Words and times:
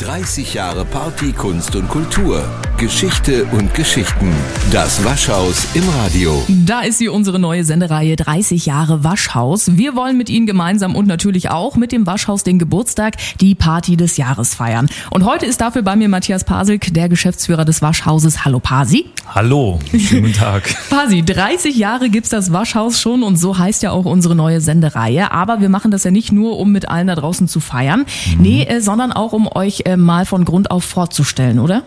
30 0.00 0.54
Jahre 0.54 0.86
Party, 0.86 1.30
Kunst 1.32 1.76
und 1.76 1.86
Kultur. 1.90 2.42
Geschichte 2.80 3.44
und 3.52 3.74
Geschichten. 3.74 4.32
Das 4.70 5.04
Waschhaus 5.04 5.66
im 5.74 5.86
Radio. 6.00 6.42
Da 6.48 6.80
ist 6.80 6.96
sie 6.96 7.10
unsere 7.10 7.38
neue 7.38 7.62
Sendereihe 7.62 8.16
30 8.16 8.64
Jahre 8.64 9.04
Waschhaus. 9.04 9.76
Wir 9.76 9.94
wollen 9.94 10.16
mit 10.16 10.30
Ihnen 10.30 10.46
gemeinsam 10.46 10.96
und 10.96 11.06
natürlich 11.06 11.50
auch 11.50 11.76
mit 11.76 11.92
dem 11.92 12.06
Waschhaus 12.06 12.42
den 12.42 12.58
Geburtstag, 12.58 13.16
die 13.38 13.54
Party 13.54 13.98
des 13.98 14.16
Jahres 14.16 14.54
feiern. 14.54 14.88
Und 15.10 15.26
heute 15.26 15.44
ist 15.44 15.60
dafür 15.60 15.82
bei 15.82 15.94
mir 15.94 16.08
Matthias 16.08 16.44
Paselk, 16.44 16.94
der 16.94 17.10
Geschäftsführer 17.10 17.66
des 17.66 17.82
Waschhauses. 17.82 18.46
Hallo 18.46 18.60
Pasi. 18.60 19.10
Hallo, 19.28 19.78
schönen 19.90 20.22
guten 20.22 20.32
Tag. 20.32 20.74
Pasi, 20.88 21.22
30 21.22 21.76
Jahre 21.76 22.08
gibt's 22.08 22.30
das 22.30 22.50
Waschhaus 22.50 22.98
schon 22.98 23.22
und 23.22 23.36
so 23.36 23.58
heißt 23.58 23.82
ja 23.82 23.90
auch 23.90 24.06
unsere 24.06 24.34
neue 24.34 24.62
Sendereihe. 24.62 25.32
Aber 25.32 25.60
wir 25.60 25.68
machen 25.68 25.90
das 25.90 26.04
ja 26.04 26.10
nicht 26.10 26.32
nur, 26.32 26.58
um 26.58 26.72
mit 26.72 26.88
allen 26.88 27.08
da 27.08 27.14
draußen 27.14 27.46
zu 27.46 27.60
feiern, 27.60 28.06
mhm. 28.36 28.42
nee, 28.42 28.62
äh, 28.64 28.80
sondern 28.80 29.12
auch 29.12 29.34
um 29.34 29.48
euch 29.54 29.82
äh, 29.84 29.98
mal 29.98 30.24
von 30.24 30.46
Grund 30.46 30.70
auf 30.70 30.84
vorzustellen, 30.84 31.58
oder? 31.58 31.82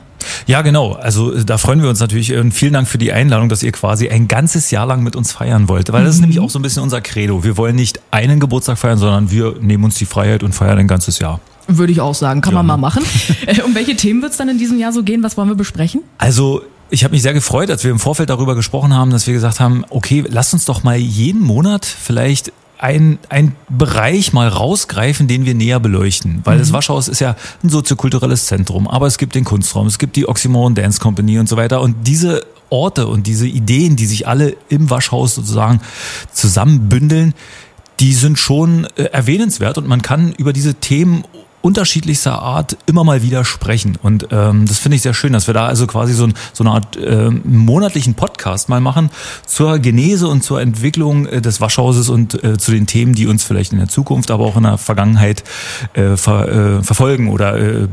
Ja, 0.48 0.62
genau. 0.62 0.94
Also 0.94 1.44
da 1.44 1.58
freuen 1.58 1.82
wir 1.82 1.90
uns 1.90 2.00
natürlich 2.00 2.34
und 2.34 2.52
vielen 2.52 2.74
Dank 2.74 2.88
für 2.88 2.98
die 2.98 3.12
Einladung, 3.12 3.50
dass 3.50 3.64
ihr 3.64 3.72
quasi 3.72 4.10
ein 4.10 4.28
ganzes 4.28 4.72
Jahr 4.72 4.86
lang 4.86 5.04
mit 5.04 5.16
uns 5.16 5.32
feiern 5.32 5.68
wollt. 5.68 5.92
Weil 5.92 6.04
das 6.04 6.16
ist 6.16 6.22
mhm. 6.22 6.28
nämlich 6.28 6.40
auch 6.40 6.50
so 6.50 6.60
ein 6.60 6.62
bisschen 6.62 6.84
unser 6.84 7.02
Credo. 7.02 7.44
Wir 7.44 7.58
wollen 7.58 7.76
nicht 7.76 8.00
einen 8.12 8.40
Geburtstag 8.40 8.78
feiern, 8.78 8.98
sondern 8.98 9.32
wir 9.32 9.56
nehmen 9.60 9.84
uns 9.84 9.96
die 9.96 10.06
Freiheit 10.06 10.44
und 10.44 10.54
feiern 10.54 10.78
ein 10.78 10.88
ganzes 10.88 11.20
Jahr. 11.20 11.40
Würde 11.68 11.94
ich 11.94 12.02
auch 12.02 12.16
sagen, 12.16 12.42
kann 12.42 12.54
ja. 12.54 12.64
man 12.64 12.68
mal 12.68 12.78
machen. 12.78 13.04
Äh, 13.46 13.62
um 13.62 13.76
welche 13.76 13.96
Themen 13.96 14.22
wird 14.22 14.32
es 14.32 14.38
dann 14.38 14.48
in 14.48 14.58
diesem 14.58 14.80
Jahr 14.80 14.94
so 14.94 15.04
gehen? 15.04 15.22
Was 15.22 15.36
wollen 15.36 15.50
wir 15.50 15.56
besprechen? 15.56 16.02
Also 16.18 16.62
ich 16.90 17.04
habe 17.04 17.14
mich 17.14 17.22
sehr 17.24 17.34
gefreut, 17.34 17.70
als 17.70 17.84
wir 17.84 17.92
im 17.92 18.00
Vorfeld 18.00 18.30
darüber 18.30 18.56
gesprochen 18.56 18.94
haben, 18.94 19.12
dass 19.12 19.28
wir 19.28 19.34
gesagt 19.34 19.60
haben, 19.60 19.84
okay, 19.90 20.24
lasst 20.30 20.54
uns 20.54 20.66
doch 20.66 20.84
mal 20.84 20.96
jeden 20.96 21.42
Monat 21.42 21.86
vielleicht 21.86 22.54
ein, 22.84 23.18
ein 23.30 23.56
Bereich 23.70 24.34
mal 24.34 24.50
rausgreifen, 24.50 25.30
den 25.30 25.46
wir 25.46 25.56
näher 25.56 25.80
beleuchten. 25.80 26.42
Weil 26.44 26.56
mhm. 26.56 26.60
das 26.60 26.74
Waschhaus 26.74 27.08
ist 27.08 27.22
ja 27.22 27.38
ein 27.64 27.70
soziokulturelles 27.70 28.46
Zentrum, 28.46 28.90
aber 28.90 29.08
es 29.08 29.18
gibt 29.18 29.36
den 29.36 29.46
Kunstraum, 29.46 29.88
es 29.88 29.98
gibt 29.98 30.18
die 30.18 30.28
Oxymoron 30.28 30.76
Dance 30.76 31.00
Company 31.00 31.40
und 31.40 31.48
so 31.48 31.56
weiter. 31.56 31.82
Und 31.82 32.08
diese 32.08 32.46
Orte 32.70 33.08
und 33.08 33.26
diese 33.26 33.48
Ideen, 33.48 33.96
die 33.96 34.06
sich 34.06 34.28
alle 34.28 34.58
im 34.68 34.90
Waschhaus 34.90 35.36
sozusagen 35.36 35.80
zusammenbündeln, 36.34 37.34
die 38.02 38.12
sind 38.12 38.38
schon 38.38 38.86
äh, 38.98 39.04
erwähnenswert 39.04 39.78
und 39.78 39.88
man 39.88 40.02
kann 40.02 40.34
über 40.34 40.52
diese 40.52 40.76
Themen 40.76 41.24
unterschiedlichster 41.64 42.42
Art 42.42 42.78
immer 42.88 43.06
mal 43.06 43.24
wieder 43.24 43.46
sprechen. 43.46 43.98
Und 44.04 44.28
ähm, 44.32 44.66
das 44.68 44.80
finde 44.80 44.98
ich 44.98 45.02
sehr 45.02 45.14
schön, 45.14 45.32
dass 45.32 45.48
wir 45.48 45.54
da 45.54 45.66
also 45.66 45.88
quasi 45.88 46.14
so, 46.14 46.26
ein, 46.26 46.34
so 46.52 46.64
eine 46.66 46.74
Art 46.74 46.98
äh, 46.98 47.30
monatlichen 47.30 48.16
Podcast 48.16 48.68
mal 48.68 48.82
machen 48.82 49.10
zur 49.46 49.80
Genese 49.80 50.28
und 50.28 50.44
zur 50.44 50.60
Entwicklung 50.60 51.26
äh, 51.26 51.42
des 51.42 51.62
Waschhauses 51.62 52.10
und 52.10 52.44
äh, 52.44 52.58
zu 52.58 52.72
den 52.72 52.86
Themen, 52.86 53.16
die 53.16 53.28
uns 53.28 53.46
vielleicht 53.46 53.72
in 53.72 53.80
der 53.80 53.88
Zukunft, 53.88 54.30
aber 54.30 54.44
auch 54.46 54.58
in 54.58 54.64
der 54.64 54.78
Vergangenheit 54.78 55.46
äh, 55.94 56.18
ver, 56.18 56.50
äh, 56.80 56.84
verfolgen 56.84 57.30
oder 57.30 57.56
äh, 57.58 57.84
äh, 57.84 57.88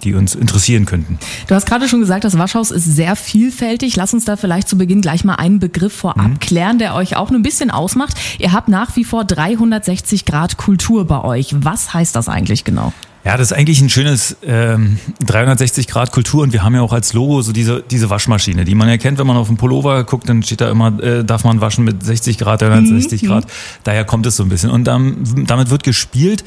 die 0.00 0.14
uns 0.14 0.34
interessieren 0.34 0.86
könnten. 0.86 1.18
Du 1.46 1.54
hast 1.54 1.66
gerade 1.66 1.88
schon 1.88 2.00
gesagt, 2.00 2.24
das 2.24 2.38
Waschhaus 2.38 2.70
ist 2.70 2.84
sehr 2.84 3.16
vielfältig. 3.16 3.96
Lass 3.96 4.14
uns 4.14 4.24
da 4.24 4.36
vielleicht 4.36 4.68
zu 4.68 4.78
Beginn 4.78 5.00
gleich 5.00 5.24
mal 5.24 5.36
einen 5.36 5.58
Begriff 5.58 5.94
vorab 5.94 6.28
mhm. 6.28 6.38
klären, 6.40 6.78
der 6.78 6.94
euch 6.94 7.16
auch 7.16 7.30
ein 7.30 7.42
bisschen 7.42 7.70
ausmacht. 7.70 8.14
Ihr 8.38 8.52
habt 8.52 8.68
nach 8.68 8.96
wie 8.96 9.04
vor 9.04 9.24
360 9.24 10.24
Grad 10.24 10.56
Kultur 10.56 11.06
bei 11.06 11.22
euch. 11.22 11.54
Was 11.58 11.94
heißt 11.94 12.16
das 12.16 12.28
eigentlich 12.28 12.64
genau? 12.64 12.92
Ja, 13.24 13.36
das 13.36 13.50
ist 13.50 13.56
eigentlich 13.56 13.80
ein 13.82 13.90
schönes 13.90 14.36
ähm, 14.42 14.98
360 15.26 15.86
Grad 15.88 16.10
Kultur 16.10 16.42
und 16.42 16.54
wir 16.54 16.62
haben 16.62 16.74
ja 16.74 16.80
auch 16.80 16.94
als 16.94 17.12
Logo 17.12 17.42
so 17.42 17.52
diese 17.52 17.82
diese 17.82 18.08
Waschmaschine, 18.08 18.64
die 18.64 18.74
man 18.74 18.88
erkennt, 18.88 19.18
wenn 19.18 19.26
man 19.26 19.36
auf 19.36 19.48
den 19.48 19.58
Pullover 19.58 20.04
guckt, 20.04 20.28
dann 20.28 20.42
steht 20.42 20.62
da 20.62 20.70
immer, 20.70 20.98
äh, 21.02 21.22
darf 21.22 21.44
man 21.44 21.60
waschen 21.60 21.84
mit 21.84 22.02
60 22.02 22.38
Grad, 22.38 22.62
360 22.62 23.22
mhm. 23.22 23.26
Grad. 23.26 23.46
Daher 23.84 24.04
kommt 24.06 24.24
es 24.24 24.36
so 24.36 24.42
ein 24.42 24.48
bisschen 24.48 24.70
und 24.70 24.88
ähm, 24.88 25.44
damit 25.46 25.70
wird 25.70 25.82
gespielt 25.82 26.44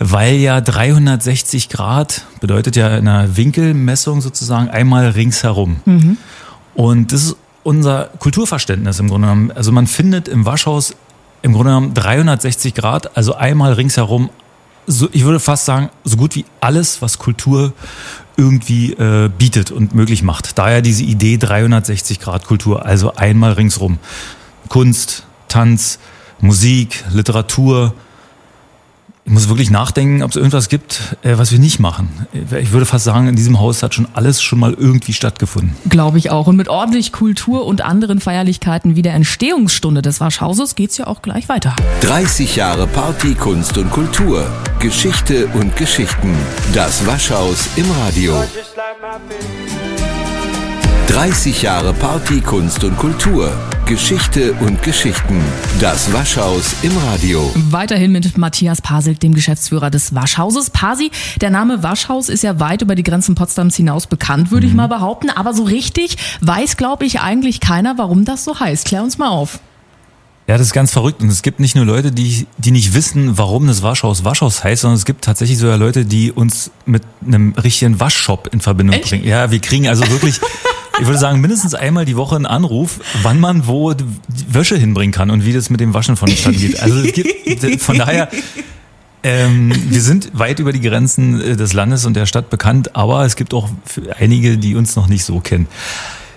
weil 0.00 0.36
ja 0.36 0.62
360 0.62 1.68
Grad 1.68 2.24
bedeutet 2.40 2.74
ja 2.74 2.96
in 2.96 3.06
einer 3.06 3.36
Winkelmessung 3.36 4.22
sozusagen 4.22 4.70
einmal 4.70 5.10
ringsherum. 5.10 5.76
Mhm. 5.84 6.16
Und 6.74 7.12
das 7.12 7.24
ist 7.24 7.36
unser 7.62 8.08
Kulturverständnis 8.18 8.98
im 8.98 9.08
Grunde 9.08 9.28
genommen. 9.28 9.52
Also 9.52 9.72
man 9.72 9.86
findet 9.86 10.26
im 10.26 10.46
Waschhaus 10.46 10.96
im 11.42 11.52
Grunde 11.52 11.70
genommen 11.70 11.94
360 11.94 12.74
Grad, 12.74 13.16
also 13.16 13.34
einmal 13.34 13.74
ringsherum. 13.74 14.30
So, 14.90 15.08
ich 15.12 15.24
würde 15.24 15.38
fast 15.38 15.66
sagen, 15.66 15.90
so 16.02 16.16
gut 16.16 16.34
wie 16.34 16.44
alles, 16.60 17.00
was 17.00 17.18
Kultur 17.18 17.72
irgendwie 18.36 18.92
äh, 18.94 19.30
bietet 19.38 19.70
und 19.70 19.94
möglich 19.94 20.24
macht. 20.24 20.58
Daher 20.58 20.82
diese 20.82 21.04
Idee 21.04 21.36
360 21.36 22.18
Grad 22.18 22.44
Kultur, 22.44 22.84
also 22.84 23.14
einmal 23.14 23.52
ringsrum. 23.52 24.00
Kunst, 24.68 25.26
Tanz, 25.46 26.00
Musik, 26.40 27.04
Literatur, 27.12 27.94
ich 29.24 29.32
muss 29.32 29.48
wirklich 29.48 29.70
nachdenken, 29.70 30.22
ob 30.22 30.30
es 30.30 30.36
irgendwas 30.36 30.68
gibt, 30.68 31.16
äh, 31.22 31.36
was 31.36 31.52
wir 31.52 31.58
nicht 31.58 31.78
machen. 31.78 32.08
Ich 32.32 32.72
würde 32.72 32.86
fast 32.86 33.04
sagen, 33.04 33.28
in 33.28 33.36
diesem 33.36 33.60
Haus 33.60 33.82
hat 33.82 33.94
schon 33.94 34.08
alles 34.14 34.42
schon 34.42 34.58
mal 34.58 34.74
irgendwie 34.74 35.12
stattgefunden. 35.12 35.76
Glaube 35.88 36.18
ich 36.18 36.30
auch. 36.30 36.46
Und 36.46 36.56
mit 36.56 36.68
ordentlich 36.68 37.12
Kultur 37.12 37.66
und 37.66 37.82
anderen 37.82 38.20
Feierlichkeiten 38.20 38.96
wie 38.96 39.02
der 39.02 39.14
Entstehungsstunde 39.14 40.02
des 40.02 40.20
Waschhauses 40.20 40.74
geht 40.74 40.90
es 40.90 40.98
ja 40.98 41.06
auch 41.06 41.22
gleich 41.22 41.48
weiter. 41.48 41.76
30 42.00 42.56
Jahre 42.56 42.86
Party, 42.86 43.34
Kunst 43.34 43.76
und 43.78 43.90
Kultur. 43.90 44.46
Geschichte 44.78 45.46
und 45.48 45.76
Geschichten. 45.76 46.34
Das 46.72 47.06
Waschhaus 47.06 47.68
im 47.76 47.90
Radio. 47.90 48.42
30 51.08 51.62
Jahre 51.62 51.92
Party, 51.92 52.40
Kunst 52.40 52.82
und 52.84 52.96
Kultur. 52.96 53.52
Geschichte 53.90 54.52
und 54.60 54.80
Geschichten. 54.84 55.42
Das 55.80 56.12
Waschhaus 56.12 56.76
im 56.82 56.96
Radio. 56.96 57.50
Weiterhin 57.56 58.12
mit 58.12 58.38
Matthias 58.38 58.80
Pasel, 58.80 59.16
dem 59.16 59.34
Geschäftsführer 59.34 59.90
des 59.90 60.14
Waschhauses. 60.14 60.70
Pasi, 60.70 61.10
der 61.40 61.50
Name 61.50 61.82
Waschhaus 61.82 62.28
ist 62.28 62.44
ja 62.44 62.60
weit 62.60 62.82
über 62.82 62.94
die 62.94 63.02
Grenzen 63.02 63.34
Potsdams 63.34 63.74
hinaus 63.74 64.06
bekannt, 64.06 64.52
würde 64.52 64.68
mhm. 64.68 64.70
ich 64.70 64.76
mal 64.76 64.86
behaupten. 64.86 65.28
Aber 65.28 65.54
so 65.54 65.64
richtig 65.64 66.18
weiß, 66.40 66.76
glaube 66.76 67.04
ich, 67.04 67.18
eigentlich 67.18 67.58
keiner, 67.58 67.98
warum 67.98 68.24
das 68.24 68.44
so 68.44 68.60
heißt. 68.60 68.86
Klär 68.86 69.02
uns 69.02 69.18
mal 69.18 69.28
auf. 69.28 69.58
Ja, 70.46 70.56
das 70.56 70.68
ist 70.68 70.72
ganz 70.72 70.92
verrückt. 70.92 71.20
Und 71.20 71.28
es 71.28 71.42
gibt 71.42 71.58
nicht 71.58 71.74
nur 71.74 71.84
Leute, 71.84 72.12
die, 72.12 72.46
die 72.58 72.70
nicht 72.70 72.94
wissen, 72.94 73.38
warum 73.38 73.66
das 73.66 73.82
Waschhaus 73.82 74.22
Waschhaus 74.22 74.62
heißt, 74.62 74.82
sondern 74.82 74.98
es 74.98 75.04
gibt 75.04 75.24
tatsächlich 75.24 75.58
sogar 75.58 75.78
Leute, 75.78 76.04
die 76.04 76.30
uns 76.30 76.70
mit 76.86 77.02
einem 77.26 77.54
richtigen 77.54 77.98
Waschshop 77.98 78.50
in 78.52 78.60
Verbindung 78.60 79.00
Echt? 79.00 79.08
bringen. 79.10 79.26
Ja, 79.26 79.50
wir 79.50 79.58
kriegen 79.58 79.88
also 79.88 80.08
wirklich 80.08 80.38
ich 80.98 81.06
würde 81.06 81.18
sagen, 81.18 81.40
mindestens 81.40 81.74
einmal 81.74 82.04
die 82.04 82.16
Woche 82.16 82.36
einen 82.36 82.46
Anruf, 82.46 83.00
wann 83.22 83.40
man 83.40 83.66
wo 83.66 83.94
Wäsche 84.48 84.76
hinbringen 84.76 85.12
kann 85.12 85.30
und 85.30 85.44
wie 85.44 85.52
das 85.52 85.70
mit 85.70 85.80
dem 85.80 85.94
Waschen 85.94 86.16
vonstatten 86.16 86.58
geht. 86.58 86.80
Also 86.82 86.98
es 87.00 87.12
gibt, 87.12 87.82
von 87.82 87.98
daher, 87.98 88.28
ähm, 89.22 89.72
wir 89.88 90.00
sind 90.00 90.30
weit 90.32 90.58
über 90.58 90.72
die 90.72 90.80
Grenzen 90.80 91.40
äh, 91.40 91.56
des 91.56 91.72
Landes 91.72 92.04
und 92.04 92.14
der 92.14 92.26
Stadt 92.26 92.50
bekannt, 92.50 92.96
aber 92.96 93.24
es 93.24 93.36
gibt 93.36 93.54
auch 93.54 93.68
einige, 94.18 94.58
die 94.58 94.74
uns 94.74 94.96
noch 94.96 95.08
nicht 95.08 95.24
so 95.24 95.40
kennen. 95.40 95.68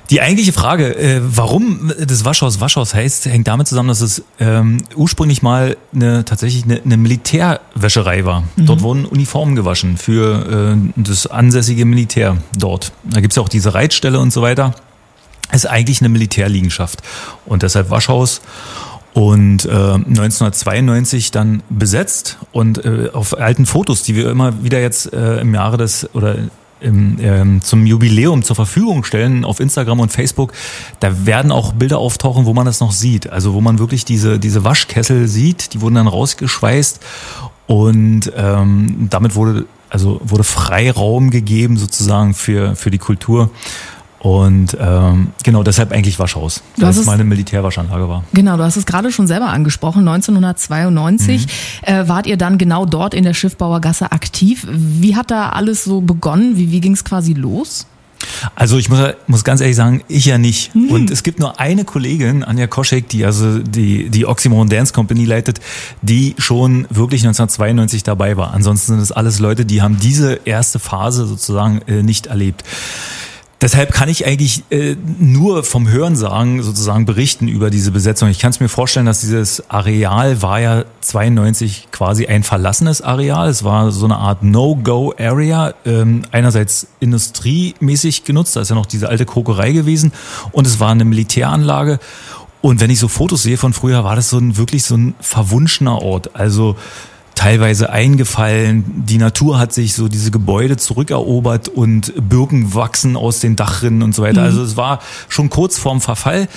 Die 0.09 0.21
eigentliche 0.21 0.53
Frage, 0.53 0.95
äh, 0.95 1.21
warum 1.23 1.91
das 1.97 2.25
Waschhaus 2.25 2.59
Waschhaus 2.59 2.93
heißt, 2.93 3.25
hängt 3.25 3.47
damit 3.47 3.67
zusammen, 3.67 3.89
dass 3.89 4.01
es 4.01 4.23
ähm, 4.39 4.79
ursprünglich 4.95 5.41
mal 5.41 5.77
eine, 5.93 6.25
tatsächlich 6.25 6.65
eine, 6.65 6.81
eine 6.81 6.97
Militärwäscherei 6.97 8.25
war. 8.25 8.43
Mhm. 8.55 8.65
Dort 8.65 8.81
wurden 8.81 9.05
Uniformen 9.05 9.55
gewaschen 9.55 9.97
für 9.97 10.75
äh, 10.75 10.91
das 10.95 11.27
ansässige 11.27 11.85
Militär 11.85 12.37
dort. 12.57 12.91
Da 13.03 13.21
gibt's 13.21 13.37
ja 13.37 13.43
auch 13.43 13.49
diese 13.49 13.73
Reitstelle 13.73 14.19
und 14.19 14.33
so 14.33 14.41
weiter. 14.41 14.75
ist 15.51 15.67
eigentlich 15.67 16.01
eine 16.01 16.09
Militärliegenschaft 16.09 17.01
und 17.45 17.63
deshalb 17.63 17.89
Waschhaus 17.89 18.41
und 19.13 19.65
äh, 19.65 19.69
1992 19.69 21.31
dann 21.31 21.63
besetzt 21.69 22.39
und 22.51 22.83
äh, 22.83 23.09
auf 23.13 23.37
alten 23.37 23.65
Fotos, 23.65 24.03
die 24.03 24.15
wir 24.15 24.29
immer 24.29 24.63
wieder 24.63 24.81
jetzt 24.81 25.13
äh, 25.13 25.39
im 25.39 25.53
Jahre 25.53 25.77
des 25.77 26.09
oder 26.13 26.35
ähm, 26.83 27.61
zum 27.61 27.85
Jubiläum 27.85 28.43
zur 28.43 28.55
Verfügung 28.55 29.03
stellen 29.03 29.45
auf 29.45 29.59
Instagram 29.59 29.99
und 29.99 30.11
Facebook, 30.11 30.53
da 30.99 31.25
werden 31.25 31.51
auch 31.51 31.73
Bilder 31.73 31.97
auftauchen, 31.97 32.45
wo 32.45 32.53
man 32.53 32.65
das 32.65 32.79
noch 32.79 32.91
sieht. 32.91 33.29
Also 33.29 33.53
wo 33.53 33.61
man 33.61 33.79
wirklich 33.79 34.05
diese, 34.05 34.39
diese 34.39 34.63
Waschkessel 34.63 35.27
sieht, 35.27 35.73
die 35.73 35.81
wurden 35.81 35.95
dann 35.95 36.07
rausgeschweißt 36.07 36.99
und 37.67 38.31
ähm, 38.35 39.07
damit 39.09 39.35
wurde 39.35 39.65
also 39.89 40.19
wurde 40.23 40.43
Freiraum 40.43 41.29
gegeben 41.29 41.77
sozusagen 41.77 42.33
für, 42.33 42.75
für 42.75 42.89
die 42.89 42.97
Kultur. 42.97 43.51
Und 44.23 44.77
ähm, 44.79 45.33
genau 45.43 45.63
deshalb 45.63 45.91
eigentlich 45.91 46.17
Waschhaus, 46.17 46.63
weil 46.77 46.91
es 46.91 47.05
mal 47.05 47.11
eine 47.11 47.25
Militärwaschanlage 47.25 48.07
war. 48.07 48.23
Genau, 48.33 48.55
du 48.55 48.63
hast 48.63 48.77
es 48.77 48.85
gerade 48.85 49.11
schon 49.11 49.27
selber 49.27 49.47
angesprochen. 49.47 50.07
1992 50.07 51.45
mhm. 51.45 51.93
äh, 51.93 52.07
wart 52.07 52.25
ihr 52.25 52.37
dann 52.37 52.57
genau 52.57 52.85
dort 52.85 53.13
in 53.13 53.25
der 53.25 53.33
Schiffbauergasse 53.33 54.13
aktiv. 54.13 54.65
Wie 54.71 55.17
hat 55.17 55.29
da 55.29 55.49
alles 55.49 55.83
so 55.83 55.99
begonnen? 55.99 56.55
Wie, 56.55 56.71
wie 56.71 56.79
ging 56.79 56.93
es 56.93 57.03
quasi 57.03 57.33
los? 57.33 57.85
Also 58.55 58.77
ich 58.77 58.87
muss, 58.87 58.99
muss 59.27 59.43
ganz 59.43 59.59
ehrlich 59.59 59.75
sagen, 59.75 60.03
ich 60.07 60.23
ja 60.23 60.37
nicht. 60.37 60.73
Mhm. 60.73 60.89
Und 60.89 61.11
es 61.11 61.23
gibt 61.23 61.39
nur 61.39 61.59
eine 61.59 61.83
Kollegin, 61.83 62.45
Anja 62.45 62.67
Koschek, 62.67 63.09
die 63.09 63.25
also 63.25 63.59
die, 63.59 64.09
die 64.09 64.25
Oxymoron 64.25 64.69
Dance 64.69 64.93
Company 64.93 65.25
leitet, 65.25 65.59
die 66.01 66.35
schon 66.37 66.87
wirklich 66.89 67.23
1992 67.23 68.03
dabei 68.03 68.37
war. 68.37 68.53
Ansonsten 68.53 68.93
sind 68.93 69.01
es 69.01 69.11
alles 69.11 69.39
Leute, 69.39 69.65
die 69.65 69.81
haben 69.81 69.99
diese 69.99 70.39
erste 70.45 70.79
Phase 70.79 71.25
sozusagen 71.25 71.81
äh, 71.87 72.03
nicht 72.03 72.27
erlebt. 72.27 72.63
Deshalb 73.63 73.93
kann 73.93 74.09
ich 74.09 74.27
eigentlich 74.27 74.61
äh, 74.71 74.97
nur 75.19 75.63
vom 75.63 75.89
Hörensagen 75.89 76.61
sozusagen 76.61 77.05
berichten 77.05 77.47
über 77.47 77.69
diese 77.69 77.91
Besetzung. 77.91 78.27
Ich 78.27 78.39
kann 78.39 78.49
es 78.49 78.59
mir 78.59 78.67
vorstellen, 78.67 79.05
dass 79.05 79.21
dieses 79.21 79.69
Areal 79.69 80.41
war 80.41 80.59
ja 80.59 80.83
92 80.99 81.87
quasi 81.89 82.25
ein 82.25 82.43
verlassenes 82.43 83.01
Areal. 83.01 83.47
Es 83.47 83.63
war 83.63 83.93
so 83.93 84.03
eine 84.03 84.17
Art 84.17 84.43
No-Go-Area. 84.43 85.75
Ähm, 85.85 86.23
einerseits 86.33 86.87
industriemäßig 86.99 88.25
genutzt, 88.25 88.57
da 88.57 88.59
ist 88.59 88.69
ja 88.69 88.75
noch 88.75 88.85
diese 88.85 89.07
alte 89.07 89.25
Kokerei 89.25 89.71
gewesen 89.71 90.11
und 90.51 90.67
es 90.67 90.81
war 90.81 90.91
eine 90.91 91.05
Militäranlage. 91.05 91.99
Und 92.59 92.81
wenn 92.81 92.89
ich 92.89 92.99
so 92.99 93.07
Fotos 93.07 93.43
sehe 93.43 93.55
von 93.55 93.71
früher, 93.71 94.03
war 94.03 94.17
das 94.17 94.29
so 94.29 94.39
ein 94.39 94.57
wirklich 94.57 94.83
so 94.83 94.97
ein 94.97 95.15
verwunschener 95.21 96.01
Ort. 96.01 96.35
Also 96.35 96.75
teilweise 97.35 97.89
eingefallen. 97.89 98.85
Die 99.07 99.17
Natur 99.17 99.59
hat 99.59 99.73
sich 99.73 99.93
so 99.93 100.07
diese 100.07 100.31
Gebäude 100.31 100.77
zurückerobert 100.77 101.69
und 101.69 102.13
Birken 102.29 102.73
wachsen 102.73 103.15
aus 103.15 103.39
den 103.39 103.55
Dachrinnen 103.55 104.03
und 104.03 104.15
so 104.15 104.23
weiter. 104.23 104.41
Mhm. 104.41 104.47
Also 104.47 104.63
es 104.63 104.77
war 104.77 104.99
schon 105.29 105.49
kurz 105.49 105.77
vorm 105.77 106.01
Verfall. 106.01 106.47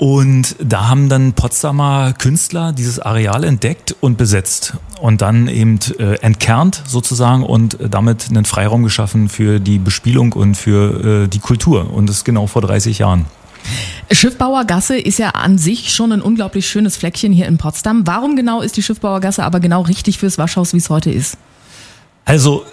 Und 0.00 0.56
da 0.58 0.88
haben 0.88 1.10
dann 1.10 1.34
Potsdamer 1.34 2.14
Künstler 2.14 2.72
dieses 2.72 3.00
Areal 3.00 3.44
entdeckt 3.44 3.94
und 4.00 4.16
besetzt 4.16 4.78
und 4.98 5.20
dann 5.20 5.46
eben 5.46 5.78
äh, 5.98 6.14
entkernt 6.22 6.82
sozusagen 6.86 7.42
und 7.42 7.76
damit 7.86 8.30
einen 8.30 8.46
Freiraum 8.46 8.82
geschaffen 8.82 9.28
für 9.28 9.60
die 9.60 9.78
Bespielung 9.78 10.32
und 10.32 10.54
für 10.54 11.24
äh, 11.24 11.28
die 11.28 11.38
Kultur. 11.38 11.92
Und 11.92 12.08
das 12.08 12.24
genau 12.24 12.46
vor 12.46 12.62
30 12.62 12.98
Jahren. 12.98 13.26
Schiffbauergasse 14.10 14.98
ist 14.98 15.18
ja 15.18 15.30
an 15.30 15.56
sich 15.56 15.92
schon 15.92 16.12
ein 16.12 16.20
unglaublich 16.20 16.68
schönes 16.68 16.96
Fleckchen 16.96 17.32
hier 17.32 17.46
in 17.46 17.58
Potsdam. 17.58 18.06
Warum 18.06 18.36
genau 18.36 18.60
ist 18.60 18.76
die 18.76 18.82
Schiffbauergasse 18.82 19.44
aber 19.44 19.60
genau 19.60 19.82
richtig 19.82 20.18
fürs 20.18 20.36
Waschhaus, 20.38 20.72
wie 20.72 20.78
es 20.78 20.90
heute 20.90 21.10
ist? 21.10 21.36
Also, 22.24 22.64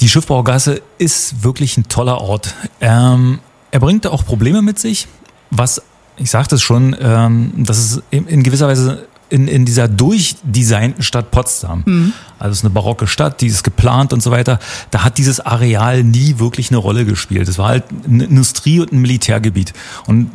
die 0.00 0.08
Schiffbauergasse 0.08 0.82
ist 0.98 1.42
wirklich 1.42 1.76
ein 1.76 1.88
toller 1.88 2.20
Ort. 2.20 2.54
Ähm, 2.80 3.40
er 3.70 3.80
bringt 3.80 4.06
auch 4.06 4.24
Probleme 4.24 4.62
mit 4.62 4.78
sich, 4.78 5.08
was, 5.50 5.82
ich 6.16 6.30
sagte 6.30 6.54
es 6.56 6.62
schon, 6.62 6.96
ähm, 7.00 7.52
dass 7.56 7.78
es 7.78 8.02
in 8.10 8.42
gewisser 8.42 8.68
Weise 8.68 9.06
in, 9.28 9.48
in 9.48 9.64
dieser 9.64 9.88
durchdesignten 9.88 11.02
Stadt 11.02 11.30
Potsdam. 11.30 11.82
Mhm. 11.84 12.12
Also 12.38 12.52
es 12.52 12.58
ist 12.58 12.64
eine 12.64 12.74
barocke 12.74 13.06
Stadt, 13.06 13.40
die 13.40 13.46
ist 13.46 13.64
geplant 13.64 14.12
und 14.12 14.22
so 14.22 14.30
weiter. 14.30 14.58
Da 14.90 15.04
hat 15.04 15.18
dieses 15.18 15.40
Areal 15.40 16.04
nie 16.04 16.38
wirklich 16.38 16.70
eine 16.70 16.78
Rolle 16.78 17.04
gespielt. 17.04 17.48
Es 17.48 17.58
war 17.58 17.68
halt 17.68 17.84
ein 17.90 18.20
Industrie- 18.20 18.80
und 18.80 18.92
ein 18.92 19.00
Militärgebiet. 19.00 19.72
Und 20.06 20.30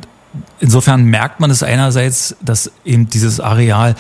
insofern 0.60 1.06
merkt 1.06 1.40
man 1.40 1.52
es 1.52 1.64
einerseits, 1.64 2.36
dass 2.42 2.72
eben 2.86 3.10
dieses 3.10 3.40
Areal 3.40 3.96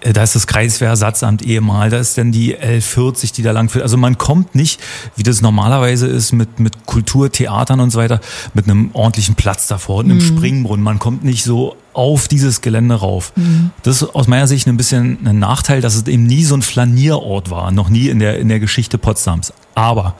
da 0.00 0.22
ist 0.22 0.34
das 0.34 0.46
Kreiswehrersatzamt 0.46 1.42
ehemal, 1.42 1.90
da 1.90 1.98
ist 1.98 2.16
dann 2.18 2.30
die 2.30 2.56
L40, 2.56 3.34
die 3.34 3.42
da 3.42 3.50
lang 3.50 3.68
führt. 3.68 3.82
Also 3.82 3.96
man 3.96 4.16
kommt 4.16 4.54
nicht, 4.54 4.80
wie 5.16 5.24
das 5.24 5.42
normalerweise 5.42 6.06
ist, 6.06 6.32
mit, 6.32 6.60
mit 6.60 6.86
Kulturtheatern 6.86 7.80
und 7.80 7.90
so 7.90 7.98
weiter, 7.98 8.20
mit 8.54 8.66
einem 8.66 8.90
ordentlichen 8.92 9.34
Platz 9.34 9.66
davor 9.66 9.98
und 9.98 10.10
einem 10.10 10.18
mhm. 10.18 10.36
Springbrunnen. 10.36 10.84
Man 10.84 11.00
kommt 11.00 11.24
nicht 11.24 11.42
so 11.42 11.76
auf 11.94 12.28
dieses 12.28 12.60
Gelände 12.60 12.94
rauf. 12.94 13.32
Mhm. 13.34 13.70
Das 13.82 14.02
ist 14.02 14.14
aus 14.14 14.28
meiner 14.28 14.46
Sicht 14.46 14.68
ein 14.68 14.76
bisschen 14.76 15.26
ein 15.26 15.40
Nachteil, 15.40 15.80
dass 15.80 15.96
es 15.96 16.06
eben 16.06 16.24
nie 16.24 16.44
so 16.44 16.54
ein 16.54 16.62
Flanierort 16.62 17.50
war, 17.50 17.72
noch 17.72 17.88
nie 17.88 18.08
in 18.08 18.20
der, 18.20 18.38
in 18.38 18.48
der 18.48 18.60
Geschichte 18.60 18.98
Potsdams. 18.98 19.52
Aber 19.74 20.14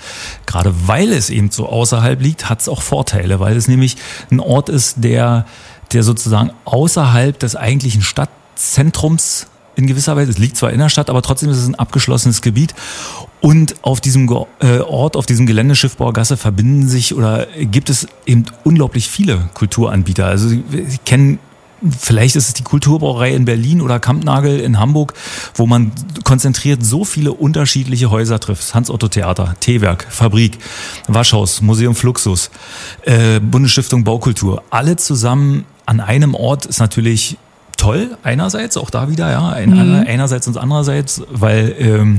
gerade 0.47 0.75
weil 0.87 1.13
es 1.13 1.31
eben 1.31 1.53
so 1.53 1.69
außerhalb 1.69 2.21
liegt, 2.21 2.51
hat 2.51 2.61
es 2.61 2.69
auch 2.69 2.83
Vorteile, 2.83 3.39
weil 3.39 3.57
es 3.57 3.69
nämlich 3.69 3.97
ein 4.33 4.41
Ort 4.41 4.69
ist, 4.71 5.05
der, 5.05 5.47
der 5.93 6.03
sozusagen 6.03 6.51
außerhalb 6.65 7.39
des 7.39 7.55
eigentlichen 7.55 8.03
Stadtzentrums 8.03 9.47
in 9.79 9.87
gewisser 9.87 10.17
Weise. 10.17 10.33
Es 10.33 10.39
liegt 10.39 10.57
zwar 10.57 10.73
in 10.73 10.81
der 10.81 10.89
Stadt, 10.89 11.09
aber 11.09 11.23
trotzdem 11.23 11.51
ist 11.51 11.59
es 11.59 11.69
ein 11.69 11.77
abgeschlossenes 11.77 12.43
Gebiet. 12.43 12.75
Und 13.41 13.77
auf 13.83 14.01
diesem 14.01 14.29
äh, 14.61 14.81
Ort, 14.81 15.17
auf 15.17 15.25
diesem 15.25 15.47
Gelände 15.47 15.77
Schiffbauergasse 15.77 16.37
verbinden 16.37 16.89
sich 16.89 17.15
oder 17.15 17.47
gibt 17.61 17.89
es 17.89 18.09
eben 18.27 18.45
unglaublich 18.65 19.09
viele 19.09 19.49
Kulturanbieter. 19.55 20.27
Also 20.27 20.51
ich 20.51 21.05
kenne 21.05 21.39
Vielleicht 21.97 22.35
ist 22.35 22.49
es 22.49 22.55
die 22.55 22.65
Kulturbrauerei 22.65 23.33
in 23.33 23.45
Berlin 23.45 23.81
oder 23.81 24.01
Kampnagel 24.01 24.59
in 24.59 24.81
Hamburg, 24.81 25.15
wo 25.55 25.65
man 25.65 25.93
konzentriert 26.25 26.85
so 26.85 27.05
viele 27.05 27.33
unterschiedliche 27.33 28.11
Häuser 28.11 28.41
trifft. 28.41 28.75
Hans-Otto-Theater, 28.75 29.55
Teewerk, 29.61 30.05
Fabrik, 30.11 30.59
Waschhaus, 31.07 31.63
Museum 31.63 31.95
Fluxus, 31.95 32.51
äh, 33.03 33.39
Bundesstiftung 33.39 34.03
Baukultur. 34.03 34.65
Alle 34.71 34.97
zusammen 34.97 35.67
an 35.87 36.01
einem 36.01 36.35
Ort 36.35 36.67
ist 36.67 36.81
natürlich 36.81 37.39
toll, 37.79 38.19
einerseits, 38.23 38.77
auch 38.77 38.91
da 38.91 39.09
wieder, 39.09 39.31
ja, 39.31 39.49
ein, 39.49 39.71
mhm. 39.71 40.05
einerseits 40.07 40.47
und 40.47 40.59
andererseits, 40.59 41.23
weil 41.31 41.75
ähm, 41.79 42.19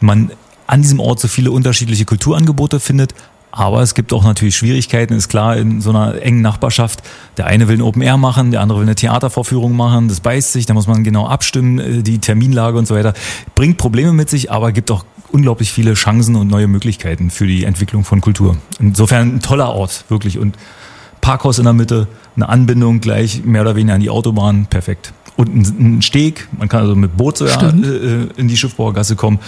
man 0.00 0.30
an 0.66 0.80
diesem 0.80 1.00
Ort 1.00 1.20
so 1.20 1.28
viele 1.28 1.50
unterschiedliche 1.50 2.06
Kulturangebote 2.06 2.80
findet, 2.80 3.14
aber 3.54 3.82
es 3.82 3.94
gibt 3.94 4.14
auch 4.14 4.24
natürlich 4.24 4.56
Schwierigkeiten, 4.56 5.12
ist 5.12 5.28
klar, 5.28 5.58
in 5.58 5.82
so 5.82 5.90
einer 5.90 6.22
engen 6.22 6.40
Nachbarschaft. 6.40 7.02
Der 7.36 7.46
eine 7.46 7.68
will 7.68 7.76
ein 7.76 7.82
Open 7.82 8.00
Air 8.00 8.16
machen, 8.16 8.50
der 8.50 8.62
andere 8.62 8.78
will 8.78 8.86
eine 8.86 8.94
Theatervorführung 8.94 9.76
machen, 9.76 10.08
das 10.08 10.20
beißt 10.20 10.52
sich, 10.52 10.64
da 10.64 10.72
muss 10.72 10.86
man 10.86 11.04
genau 11.04 11.26
abstimmen, 11.26 11.78
äh, 11.78 12.02
die 12.02 12.18
Terminlage 12.18 12.78
und 12.78 12.86
so 12.86 12.94
weiter. 12.94 13.12
Bringt 13.54 13.76
Probleme 13.76 14.14
mit 14.14 14.30
sich, 14.30 14.50
aber 14.50 14.72
gibt 14.72 14.90
auch 14.90 15.04
unglaublich 15.32 15.70
viele 15.70 15.92
Chancen 15.94 16.34
und 16.36 16.48
neue 16.48 16.66
Möglichkeiten 16.66 17.30
für 17.30 17.46
die 17.46 17.64
Entwicklung 17.64 18.04
von 18.04 18.22
Kultur. 18.22 18.56
Insofern 18.78 19.36
ein 19.36 19.40
toller 19.40 19.74
Ort, 19.74 20.06
wirklich. 20.08 20.38
Und 20.38 20.56
Parkhaus 21.22 21.58
in 21.58 21.64
der 21.64 21.72
Mitte, 21.72 22.08
eine 22.36 22.48
Anbindung 22.50 23.00
gleich 23.00 23.42
mehr 23.44 23.62
oder 23.62 23.76
weniger 23.76 23.94
an 23.94 24.00
die 24.00 24.10
Autobahn, 24.10 24.66
perfekt. 24.66 25.14
Und 25.36 25.54
ein, 25.54 26.02
Steg, 26.02 26.48
man 26.58 26.68
kann 26.68 26.82
also 26.82 26.94
mit 26.94 27.16
Boot 27.16 27.38
sogar 27.38 27.72
äh, 27.72 28.26
in 28.36 28.48
die 28.48 28.56
Schiffbauergasse 28.56 29.16
kommen, 29.16 29.38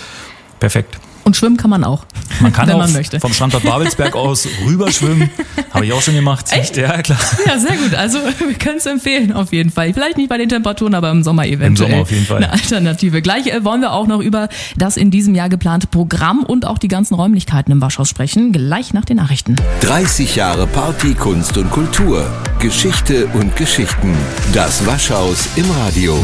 perfekt. 0.59 0.99
Und 1.25 1.37
schwimmen 1.37 1.57
kann 1.57 1.71
man 1.71 1.85
auch. 1.85 2.05
Man 2.41 2.53
kann 2.53 2.69
wenn 2.69 2.75
auch 2.75 2.79
man 2.81 2.93
möchte. 2.93 3.19
vom 3.19 3.33
Standort 3.33 3.65
Babelsberg 3.65 4.15
aus 4.15 4.47
rüberschwimmen. 4.67 5.31
Habe 5.73 5.87
ich 5.87 5.93
auch 5.93 6.03
schon 6.03 6.15
gemacht. 6.15 6.47
Echt? 6.51 6.77
Ja, 6.77 7.03
klar. 7.03 7.19
Ja, 7.47 7.59
sehr 7.59 7.77
gut. 7.77 7.95
Also 7.95 8.19
wir 8.47 8.55
können 8.55 8.77
es 8.77 8.87
empfehlen 8.87 9.33
auf 9.33 9.53
jeden 9.53 9.71
Fall. 9.71 9.93
Vielleicht 9.93 10.17
nicht 10.19 10.29
bei 10.29 10.39
den 10.39 10.49
Temperaturen, 10.49 10.95
aber 10.95 11.11
im 11.11 11.23
Sommer 11.23 11.47
eventuell. 11.47 11.69
Im 11.69 11.77
Sommer 11.77 12.03
auf 12.03 12.11
jeden 12.11 12.27
Fall. 12.27 12.37
Eine 12.39 12.53
Alternative. 12.53 13.23
Gleich 13.23 13.47
äh, 13.47 13.65
wollen 13.65 13.81
wir 13.81 13.93
auch 13.93 14.07
noch 14.07 14.21
über 14.21 14.49
das 14.77 14.97
in 14.97 15.11
diesem 15.11 15.35
Jahr 15.35 15.49
geplante 15.49 15.87
Programm 15.87 16.43
und 16.45 16.67
auch 16.67 16.79
die 16.79 16.89
ganzen 16.89 17.15
Räumlichkeiten 17.15 17.73
im 17.73 17.81
Waschhaus 17.81 18.09
sprechen. 18.09 18.53
Gleich 18.53 18.93
nach 18.93 19.05
den 19.05 19.17
Nachrichten. 19.17 19.57
30 19.81 20.37
Jahre 20.37 20.67
Party, 20.67 21.15
Kunst 21.15 21.57
und 21.57 21.71
Kultur. 21.71 22.27
Geschichte 22.59 23.27
und 23.35 23.57
Geschichten. 23.57 24.15
Das 24.53 24.87
Waschhaus 24.87 25.49
im 25.57 25.71
Radio. 25.71 26.23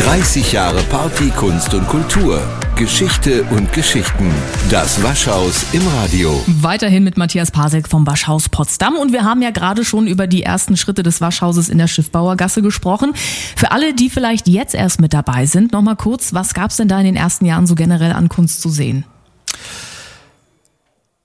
30 0.00 0.52
Jahre 0.52 0.82
Party, 0.84 1.28
Kunst 1.28 1.74
und 1.74 1.86
Kultur. 1.86 2.40
Geschichte 2.74 3.44
und 3.50 3.70
Geschichten. 3.74 4.32
Das 4.70 5.02
Waschhaus 5.02 5.66
im 5.72 5.86
Radio. 5.86 6.42
Weiterhin 6.46 7.04
mit 7.04 7.18
Matthias 7.18 7.50
Pasek 7.50 7.86
vom 7.86 8.06
Waschhaus 8.06 8.48
Potsdam. 8.48 8.96
Und 8.96 9.12
wir 9.12 9.24
haben 9.24 9.42
ja 9.42 9.50
gerade 9.50 9.84
schon 9.84 10.06
über 10.06 10.26
die 10.26 10.42
ersten 10.42 10.78
Schritte 10.78 11.02
des 11.02 11.20
Waschhauses 11.20 11.68
in 11.68 11.76
der 11.76 11.86
Schiffbauergasse 11.86 12.62
gesprochen. 12.62 13.12
Für 13.56 13.72
alle, 13.72 13.92
die 13.92 14.08
vielleicht 14.08 14.48
jetzt 14.48 14.74
erst 14.74 15.02
mit 15.02 15.12
dabei 15.12 15.44
sind, 15.44 15.72
nochmal 15.72 15.96
kurz, 15.96 16.32
was 16.32 16.54
gab 16.54 16.70
es 16.70 16.78
denn 16.78 16.88
da 16.88 16.98
in 16.98 17.04
den 17.04 17.16
ersten 17.16 17.44
Jahren 17.44 17.66
so 17.66 17.74
generell 17.74 18.12
an 18.12 18.30
Kunst 18.30 18.62
zu 18.62 18.70
sehen? 18.70 19.04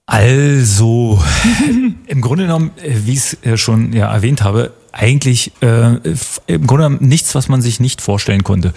Also, 0.05 1.23
im 2.07 2.21
Grunde 2.21 2.43
genommen, 2.43 2.71
äh, 2.83 2.93
wie 3.05 3.13
ich 3.13 3.19
es 3.19 3.37
äh, 3.41 3.55
schon 3.55 3.93
ja, 3.93 4.13
erwähnt 4.13 4.43
habe, 4.43 4.73
eigentlich 4.95 5.51
äh, 5.61 5.97
im 6.47 6.67
Grunde 6.67 7.03
nichts, 7.03 7.35
was 7.35 7.49
man 7.49 7.61
sich 7.61 7.79
nicht 7.79 8.01
vorstellen 8.01 8.43
konnte. 8.43 8.73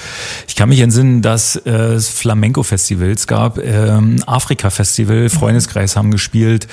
Ich 0.48 0.56
kann 0.56 0.68
mich 0.68 0.80
entsinnen, 0.80 1.22
dass 1.22 1.56
äh, 1.56 1.70
es 1.70 2.08
Flamenco-Festivals 2.08 3.26
gab, 3.28 3.58
äh, 3.58 3.98
Afrika-Festival, 4.26 5.28
Freundeskreis 5.28 5.96
haben 5.96 6.10
gespielt, 6.10 6.66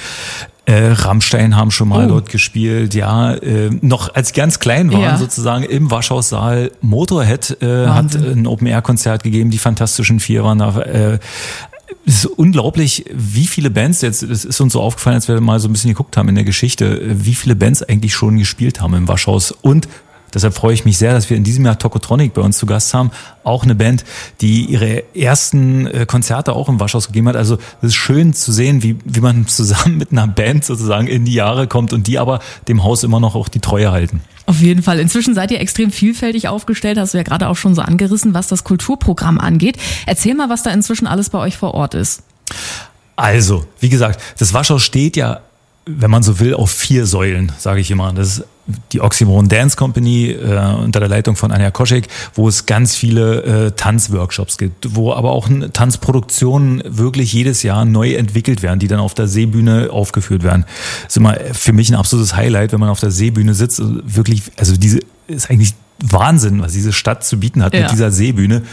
äh, 0.65 0.87
Rammstein 0.93 1.55
haben 1.55 1.69
schon 1.69 1.89
mal 1.89 2.05
oh. 2.05 2.09
dort 2.09 2.29
gespielt, 2.29 2.95
ja, 2.95 3.35
äh, 3.35 3.69
noch 3.81 4.15
als 4.15 4.33
ganz 4.33 4.59
klein 4.59 4.91
waren 4.91 5.01
ja. 5.01 5.17
sozusagen 5.17 5.63
im 5.63 5.91
Waschhaussaal. 5.91 6.71
Motorhead 6.81 7.61
äh, 7.61 7.85
hat 7.85 8.15
ein 8.15 8.47
Open-Air-Konzert 8.47 9.21
gegeben, 9.21 9.51
die 9.51 9.59
Fantastischen 9.59 10.19
Vier 10.19 10.43
waren 10.43 10.57
da. 10.57 10.81
Äh, 10.81 11.19
es 12.05 12.23
ist 12.23 12.25
unglaublich, 12.25 13.05
wie 13.11 13.47
viele 13.47 13.69
Bands 13.69 14.01
jetzt, 14.01 14.23
es 14.23 14.45
ist 14.45 14.59
uns 14.61 14.73
so 14.73 14.81
aufgefallen, 14.81 15.15
als 15.15 15.27
wir 15.27 15.39
mal 15.41 15.59
so 15.59 15.67
ein 15.67 15.73
bisschen 15.73 15.91
geguckt 15.91 16.17
haben 16.17 16.29
in 16.29 16.35
der 16.35 16.43
Geschichte, 16.43 17.01
wie 17.03 17.35
viele 17.35 17.55
Bands 17.55 17.83
eigentlich 17.83 18.13
schon 18.13 18.37
gespielt 18.37 18.81
haben 18.81 18.93
im 18.93 19.07
Waschhaus 19.07 19.51
und 19.51 19.87
Deshalb 20.35 20.53
freue 20.53 20.73
ich 20.73 20.85
mich 20.85 20.97
sehr, 20.97 21.13
dass 21.13 21.29
wir 21.29 21.37
in 21.37 21.43
diesem 21.43 21.65
Jahr 21.65 21.79
Tokotronic 21.79 22.33
bei 22.33 22.41
uns 22.41 22.57
zu 22.57 22.65
Gast 22.65 22.93
haben. 22.93 23.09
Auch 23.43 23.63
eine 23.63 23.73
Band, 23.73 24.03
die 24.41 24.65
ihre 24.65 25.15
ersten 25.15 25.87
äh, 25.87 26.05
Konzerte 26.05 26.53
auch 26.53 26.69
im 26.69 26.79
Waschhaus 26.79 27.07
gegeben 27.07 27.29
hat. 27.29 27.37
Also 27.37 27.57
es 27.81 27.89
ist 27.89 27.95
schön 27.95 28.33
zu 28.33 28.51
sehen, 28.51 28.83
wie, 28.83 28.97
wie 29.05 29.21
man 29.21 29.47
zusammen 29.47 29.97
mit 29.97 30.11
einer 30.11 30.27
Band 30.27 30.65
sozusagen 30.65 31.07
in 31.07 31.25
die 31.25 31.33
Jahre 31.33 31.67
kommt 31.67 31.93
und 31.93 32.05
die 32.05 32.19
aber 32.19 32.39
dem 32.67 32.83
Haus 32.83 33.03
immer 33.03 33.19
noch 33.19 33.33
auch 33.33 33.47
die 33.47 33.61
Treue 33.61 33.91
halten. 33.91 34.21
Auf 34.45 34.59
jeden 34.59 34.83
Fall. 34.83 34.99
Inzwischen 34.99 35.33
seid 35.33 35.49
ihr 35.51 35.59
extrem 35.59 35.89
vielfältig 35.89 36.49
aufgestellt, 36.49 36.99
hast 36.99 37.13
du 37.13 37.17
ja 37.17 37.23
gerade 37.23 37.47
auch 37.47 37.55
schon 37.55 37.73
so 37.73 37.81
angerissen, 37.81 38.33
was 38.33 38.47
das 38.47 38.63
Kulturprogramm 38.63 39.39
angeht. 39.39 39.77
Erzähl 40.05 40.35
mal, 40.35 40.49
was 40.49 40.61
da 40.61 40.69
inzwischen 40.69 41.07
alles 41.07 41.29
bei 41.29 41.39
euch 41.39 41.57
vor 41.57 41.73
Ort 41.73 41.95
ist. 41.95 42.21
Also, 43.15 43.65
wie 43.79 43.89
gesagt, 43.89 44.21
das 44.37 44.53
Waschhaus 44.53 44.83
steht 44.83 45.15
ja 45.15 45.41
wenn 45.85 46.09
man 46.09 46.23
so 46.23 46.39
will, 46.39 46.53
auf 46.53 46.71
vier 46.71 47.05
Säulen, 47.05 47.51
sage 47.57 47.79
ich 47.79 47.91
immer. 47.91 48.11
Das 48.13 48.39
ist 48.39 48.43
die 48.91 49.01
Oxymoron 49.01 49.47
Dance 49.47 49.77
Company 49.77 50.31
äh, 50.31 50.75
unter 50.83 50.99
der 50.99 51.09
Leitung 51.09 51.35
von 51.35 51.51
Anja 51.51 51.69
Koschek, 51.71 52.07
wo 52.33 52.47
es 52.47 52.65
ganz 52.65 52.95
viele 52.95 53.43
äh, 53.43 53.71
Tanzworkshops 53.71 54.57
gibt, 54.57 54.95
wo 54.95 55.13
aber 55.13 55.31
auch 55.31 55.47
Tanzproduktionen 55.73 56.81
wirklich 56.85 57.31
jedes 57.31 57.61
Jahr 57.63 57.85
neu 57.85 58.15
entwickelt 58.15 58.63
werden, 58.63 58.79
die 58.79 58.87
dann 58.87 58.99
auf 58.99 59.13
der 59.13 59.27
Seebühne 59.27 59.89
aufgeführt 59.91 60.43
werden. 60.43 60.65
Das 61.03 61.13
ist 61.13 61.17
immer 61.17 61.35
für 61.53 61.73
mich 61.73 61.89
ein 61.89 61.95
absolutes 61.95 62.35
Highlight, 62.35 62.71
wenn 62.71 62.79
man 62.79 62.89
auf 62.89 62.99
der 62.99 63.11
Seebühne 63.11 63.53
sitzt. 63.53 63.81
Wirklich, 63.83 64.43
also 64.57 64.75
diese 64.75 64.99
ist 65.27 65.49
eigentlich 65.49 65.73
Wahnsinn, 66.03 66.61
was 66.61 66.73
diese 66.73 66.93
Stadt 66.93 67.23
zu 67.23 67.39
bieten 67.39 67.63
hat 67.63 67.73
ja. 67.73 67.81
mit 67.81 67.91
dieser 67.91 68.11
Seebühne. 68.11 68.63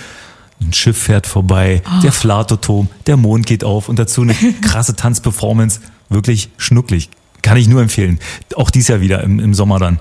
Ein 0.61 0.73
Schiff 0.73 0.97
fährt 0.97 1.27
vorbei, 1.27 1.83
oh. 1.87 2.01
der 2.03 2.13
Flatoturm, 2.13 2.89
der 3.07 3.17
Mond 3.17 3.47
geht 3.47 3.65
auf 3.65 3.89
und 3.89 3.99
dazu 3.99 4.23
eine 4.23 4.35
krasse 4.63 4.95
Tanzperformance. 4.95 5.81
Wirklich 6.09 6.51
schnucklig. 6.57 7.11
Kann 7.43 7.57
ich 7.57 7.69
nur 7.69 7.83
empfehlen. 7.83 8.19
Auch 8.57 8.71
dies 8.71 8.89
Jahr 8.89 9.01
wieder 9.01 9.23
im, 9.23 9.41
im 9.41 9.55
Sommer 9.55 9.79
dann. 9.79 9.99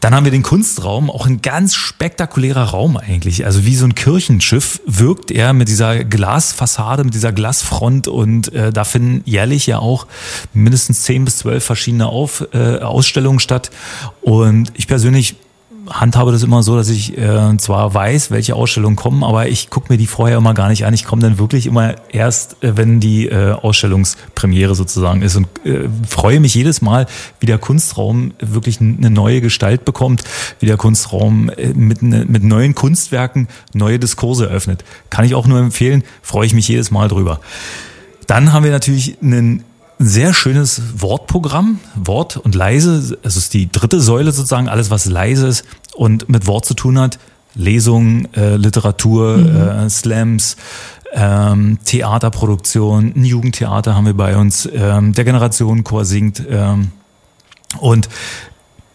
Dann 0.00 0.14
haben 0.14 0.24
wir 0.24 0.30
den 0.30 0.42
Kunstraum, 0.42 1.10
auch 1.10 1.26
ein 1.26 1.42
ganz 1.42 1.74
spektakulärer 1.74 2.62
Raum 2.62 2.96
eigentlich. 2.96 3.44
Also 3.44 3.64
wie 3.64 3.74
so 3.74 3.84
ein 3.84 3.94
Kirchenschiff 3.94 4.80
wirkt 4.86 5.30
er 5.30 5.52
mit 5.52 5.68
dieser 5.68 6.04
Glasfassade, 6.04 7.02
mit 7.02 7.14
dieser 7.14 7.32
Glasfront 7.32 8.06
und 8.06 8.52
äh, 8.52 8.72
da 8.72 8.84
finden 8.84 9.22
jährlich 9.24 9.66
ja 9.66 9.78
auch 9.78 10.06
mindestens 10.54 11.02
zehn 11.02 11.24
bis 11.24 11.38
zwölf 11.38 11.64
verschiedene 11.64 12.06
Auf, 12.06 12.46
äh, 12.52 12.78
Ausstellungen 12.78 13.40
statt. 13.40 13.70
Und 14.20 14.72
ich 14.76 14.86
persönlich 14.86 15.34
handhabe 15.90 16.32
das 16.32 16.42
immer 16.42 16.62
so, 16.62 16.76
dass 16.76 16.88
ich 16.88 17.16
äh, 17.16 17.56
zwar 17.58 17.94
weiß, 17.94 18.30
welche 18.30 18.54
Ausstellungen 18.54 18.96
kommen, 18.96 19.24
aber 19.24 19.48
ich 19.48 19.70
gucke 19.70 19.92
mir 19.92 19.98
die 19.98 20.06
vorher 20.06 20.38
immer 20.38 20.54
gar 20.54 20.68
nicht 20.68 20.84
an. 20.84 20.94
Ich 20.94 21.04
komme 21.04 21.22
dann 21.22 21.38
wirklich 21.38 21.66
immer 21.66 21.94
erst, 22.10 22.62
äh, 22.62 22.76
wenn 22.76 23.00
die 23.00 23.26
äh, 23.28 23.52
Ausstellungspremiere 23.52 24.74
sozusagen 24.74 25.22
ist 25.22 25.36
und 25.36 25.46
äh, 25.64 25.88
freue 26.08 26.40
mich 26.40 26.54
jedes 26.54 26.82
Mal, 26.82 27.06
wie 27.40 27.46
der 27.46 27.58
Kunstraum 27.58 28.32
wirklich 28.40 28.80
eine 28.80 29.10
neue 29.10 29.40
Gestalt 29.40 29.84
bekommt, 29.84 30.24
wie 30.60 30.66
der 30.66 30.76
Kunstraum 30.76 31.50
äh, 31.50 31.68
mit, 31.74 32.02
ne, 32.02 32.24
mit 32.28 32.44
neuen 32.44 32.74
Kunstwerken 32.74 33.48
neue 33.72 33.98
Diskurse 33.98 34.46
öffnet. 34.46 34.84
Kann 35.10 35.24
ich 35.24 35.34
auch 35.34 35.46
nur 35.46 35.58
empfehlen, 35.58 36.04
freue 36.22 36.46
ich 36.46 36.54
mich 36.54 36.68
jedes 36.68 36.90
Mal 36.90 37.08
drüber. 37.08 37.40
Dann 38.26 38.52
haben 38.52 38.64
wir 38.64 38.70
natürlich 38.70 39.16
einen 39.22 39.64
sehr 39.98 40.32
schönes 40.32 40.80
Wortprogramm, 40.96 41.80
Wort 41.94 42.36
und 42.36 42.54
leise. 42.54 43.18
Es 43.22 43.36
ist 43.36 43.54
die 43.54 43.70
dritte 43.70 44.00
Säule 44.00 44.32
sozusagen, 44.32 44.68
alles 44.68 44.90
was 44.90 45.06
leise 45.06 45.48
ist 45.48 45.64
und 45.94 46.28
mit 46.28 46.46
Wort 46.46 46.64
zu 46.64 46.74
tun 46.74 46.98
hat. 46.98 47.18
Lesungen, 47.54 48.32
äh, 48.34 48.56
Literatur, 48.56 49.38
mhm. 49.38 49.56
äh, 49.56 49.90
Slams, 49.90 50.56
ähm, 51.12 51.78
Theaterproduktion, 51.84 53.12
ein 53.16 53.24
Jugendtheater 53.24 53.94
haben 53.94 54.06
wir 54.06 54.14
bei 54.14 54.36
uns, 54.36 54.68
ähm, 54.72 55.12
der 55.14 55.24
Generationenchor 55.24 56.04
singt. 56.04 56.42
Ähm, 56.48 56.92
und 57.80 58.08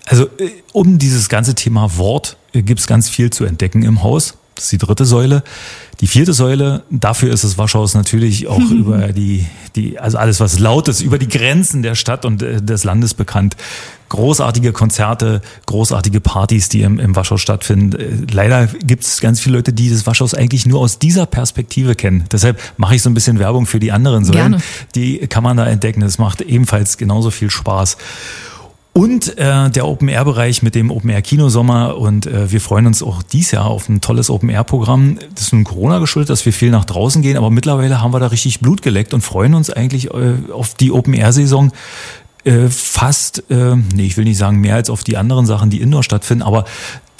also 0.05 0.25
äh, 0.38 0.51
um 0.72 1.00
dieses 1.00 1.29
ganze 1.29 1.55
Thema 1.55 1.98
Wort 1.98 2.38
äh, 2.53 2.62
gibt 2.62 2.79
es 2.79 2.88
ganz 2.88 3.10
viel 3.10 3.29
zu 3.29 3.45
entdecken 3.45 3.83
im 3.83 4.03
Haus. 4.03 4.36
Das 4.55 4.65
ist 4.65 4.72
die 4.72 4.77
dritte 4.77 5.05
Säule. 5.05 5.43
Die 6.00 6.07
vierte 6.07 6.33
Säule, 6.33 6.83
dafür 6.89 7.31
ist 7.31 7.43
das 7.43 7.57
Waschhaus 7.57 7.93
natürlich 7.93 8.48
auch 8.48 8.60
über 8.72 9.13
die, 9.13 9.45
die, 9.75 10.00
also 10.00 10.17
alles, 10.17 10.39
was 10.39 10.60
laut 10.60 10.88
ist, 10.88 11.01
über 11.01 11.17
die 11.17 11.27
Grenzen 11.27 11.81
der 11.83 11.95
Stadt 11.95 12.25
und 12.25 12.41
äh, 12.41 12.62
des 12.62 12.83
Landes 12.83 13.13
bekannt. 13.13 13.55
Großartige 14.10 14.74
Konzerte, 14.74 15.41
großartige 15.65 16.19
Partys, 16.19 16.69
die 16.69 16.81
im, 16.81 17.00
im 17.00 17.15
Waschhaus 17.15 17.41
stattfinden. 17.41 18.00
Äh, 18.00 18.31
leider 18.31 18.67
gibt 18.67 19.03
es 19.03 19.22
ganz 19.22 19.39
viele 19.39 19.57
Leute, 19.57 19.74
die 19.74 19.89
das 19.89 20.05
Waschhaus 20.05 20.33
eigentlich 20.33 20.65
nur 20.65 20.81
aus 20.81 21.00
dieser 21.00 21.25
Perspektive 21.25 21.95
kennen. 21.95 22.25
Deshalb 22.31 22.60
mache 22.77 22.95
ich 22.95 23.01
so 23.01 23.10
ein 23.10 23.13
bisschen 23.13 23.39
Werbung 23.39 23.65
für 23.65 23.79
die 23.79 23.91
anderen 23.91 24.25
Säulen. 24.25 24.51
Gerne. 24.51 24.63
Die 24.95 25.19
kann 25.27 25.43
man 25.43 25.57
da 25.57 25.65
entdecken. 25.65 26.01
Das 26.01 26.17
macht 26.17 26.41
ebenfalls 26.41 26.98
genauso 26.98 27.31
viel 27.31 27.50
Spaß. 27.50 27.98
Und 28.93 29.39
äh, 29.39 29.71
der 29.71 29.88
Open-Air-Bereich 29.88 30.62
mit 30.62 30.75
dem 30.75 30.91
Open-Air-Kinosommer. 30.91 31.97
Und 31.97 32.27
äh, 32.27 32.51
wir 32.51 32.62
freuen 32.62 32.85
uns 32.85 33.01
auch 33.01 33.23
dieses 33.23 33.51
Jahr 33.51 33.65
auf 33.65 33.89
ein 33.89 34.01
tolles 34.01 34.29
Open-Air-Programm. 34.29 35.17
Das 35.33 35.45
ist 35.45 35.53
nun 35.53 35.63
Corona 35.63 35.97
geschuldet, 35.97 36.29
dass 36.29 36.45
wir 36.45 36.53
viel 36.53 36.69
nach 36.69 36.85
draußen 36.85 37.23
gehen. 37.23 37.35
Aber 37.35 37.50
mittlerweile 37.50 38.01
haben 38.01 38.13
wir 38.13 38.19
da 38.19 38.27
richtig 38.27 38.59
Blut 38.59 38.83
geleckt 38.83 39.15
und 39.15 39.21
freuen 39.21 39.55
uns 39.55 39.71
eigentlich 39.71 40.13
äh, 40.13 40.35
auf 40.51 40.75
die 40.75 40.91
Open-Air-Saison 40.91 41.71
äh, 42.43 42.67
fast, 42.67 43.50
äh, 43.50 43.75
nee, 43.75 44.05
ich 44.05 44.17
will 44.17 44.25
nicht 44.25 44.38
sagen 44.38 44.59
mehr 44.59 44.75
als 44.75 44.89
auf 44.89 45.03
die 45.03 45.17
anderen 45.17 45.45
Sachen, 45.45 45.69
die 45.69 45.81
indoor 45.81 46.03
stattfinden, 46.03 46.43
aber 46.43 46.65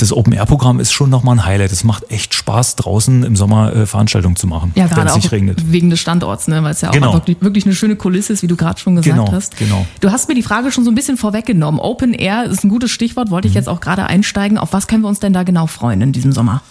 das 0.04 0.12
Open-Air-Programm 0.12 0.80
ist 0.80 0.92
schon 0.92 1.10
nochmal 1.10 1.38
ein 1.38 1.46
Highlight. 1.46 1.72
Es 1.72 1.84
macht 1.84 2.12
echt 2.12 2.34
Spaß, 2.34 2.76
draußen 2.76 3.24
im 3.24 3.36
Sommer 3.36 3.74
äh, 3.74 3.86
Veranstaltungen 3.86 4.36
zu 4.36 4.48
machen, 4.48 4.74
ja, 4.76 4.88
gerade 4.88 5.14
auch 5.14 5.32
regnet. 5.32 5.72
wegen 5.72 5.90
des 5.90 6.00
Standorts, 6.00 6.48
ne? 6.48 6.62
weil 6.62 6.72
es 6.72 6.82
ja 6.82 6.90
auch 6.90 6.94
genau. 6.94 7.14
wirklich, 7.14 7.38
wirklich 7.42 7.66
eine 7.66 7.74
schöne 7.74 7.96
Kulisse 7.96 8.34
ist, 8.34 8.44
wie 8.44 8.48
du 8.48 8.56
gerade 8.56 8.80
schon 8.80 8.98
gesagt 8.98 9.18
genau, 9.18 9.32
hast. 9.32 9.58
Genau. 9.58 9.86
Du 10.02 10.12
hast 10.12 10.28
mir 10.28 10.36
die 10.36 10.44
Frage 10.44 10.72
schon 10.72 10.84
so 10.84 10.92
ein 10.92 10.96
bisschen 10.96 11.16
vorweggenommen. 11.16 11.80
Open 11.80 12.14
Air 12.14 12.46
ist 12.46 12.64
ein 12.64 12.70
gutes 12.70 12.92
Stichwort, 12.92 13.32
wollte 13.32 13.48
ich 13.48 13.54
mhm. 13.54 13.60
jetzt 13.60 13.70
auch 13.70 13.80
gerade 13.80 14.06
einsteigen. 14.06 14.58
Auf 14.58 14.74
was 14.74 14.88
können 14.88 15.04
wir 15.04 15.08
uns 15.08 15.20
denn 15.20 15.34
da 15.34 15.44
genau 15.44 15.68
freuen 15.68 16.02
in 16.02 16.12
diesem 16.12 16.34
Sommer? 16.34 16.62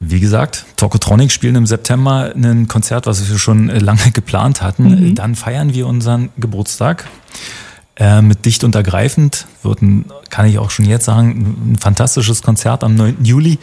Wie 0.00 0.20
gesagt, 0.20 0.64
Tokotronic 0.76 1.32
spielen 1.32 1.56
im 1.56 1.66
September 1.66 2.32
ein 2.34 2.68
Konzert, 2.68 3.06
was 3.06 3.28
wir 3.28 3.38
schon 3.38 3.68
äh, 3.68 3.78
lange 3.78 4.10
geplant 4.12 4.62
hatten. 4.62 5.08
Mhm. 5.08 5.14
Dann 5.14 5.34
feiern 5.34 5.74
wir 5.74 5.86
unseren 5.86 6.30
Geburtstag 6.38 7.08
äh, 7.98 8.22
mit 8.22 8.44
Dicht 8.44 8.64
und 8.64 8.74
Ergreifend. 8.74 9.46
Wird 9.62 9.82
ein, 9.82 10.06
kann 10.30 10.46
ich 10.46 10.58
auch 10.58 10.70
schon 10.70 10.86
jetzt 10.86 11.04
sagen, 11.06 11.72
ein 11.72 11.76
fantastisches 11.78 12.42
Konzert 12.42 12.84
am 12.84 12.94
9. 12.94 13.24
Juli. 13.24 13.58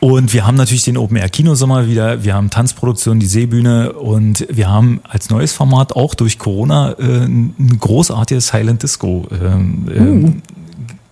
Und 0.00 0.32
wir 0.32 0.46
haben 0.46 0.56
natürlich 0.56 0.84
den 0.84 0.96
Open 0.96 1.16
Air 1.16 1.28
Kinosommer 1.28 1.88
wieder. 1.88 2.22
Wir 2.22 2.34
haben 2.34 2.50
Tanzproduktion, 2.50 3.18
die 3.18 3.26
Seebühne 3.26 3.92
und 3.94 4.46
wir 4.48 4.68
haben 4.68 5.00
als 5.02 5.28
neues 5.28 5.52
Format 5.52 5.96
auch 5.96 6.14
durch 6.14 6.38
Corona 6.38 6.92
äh, 6.98 7.24
ein 7.24 7.78
großartiges 7.80 8.48
Silent 8.48 8.82
Disco 8.84 9.26
äh, 9.30 10.00
uh. 10.00 10.32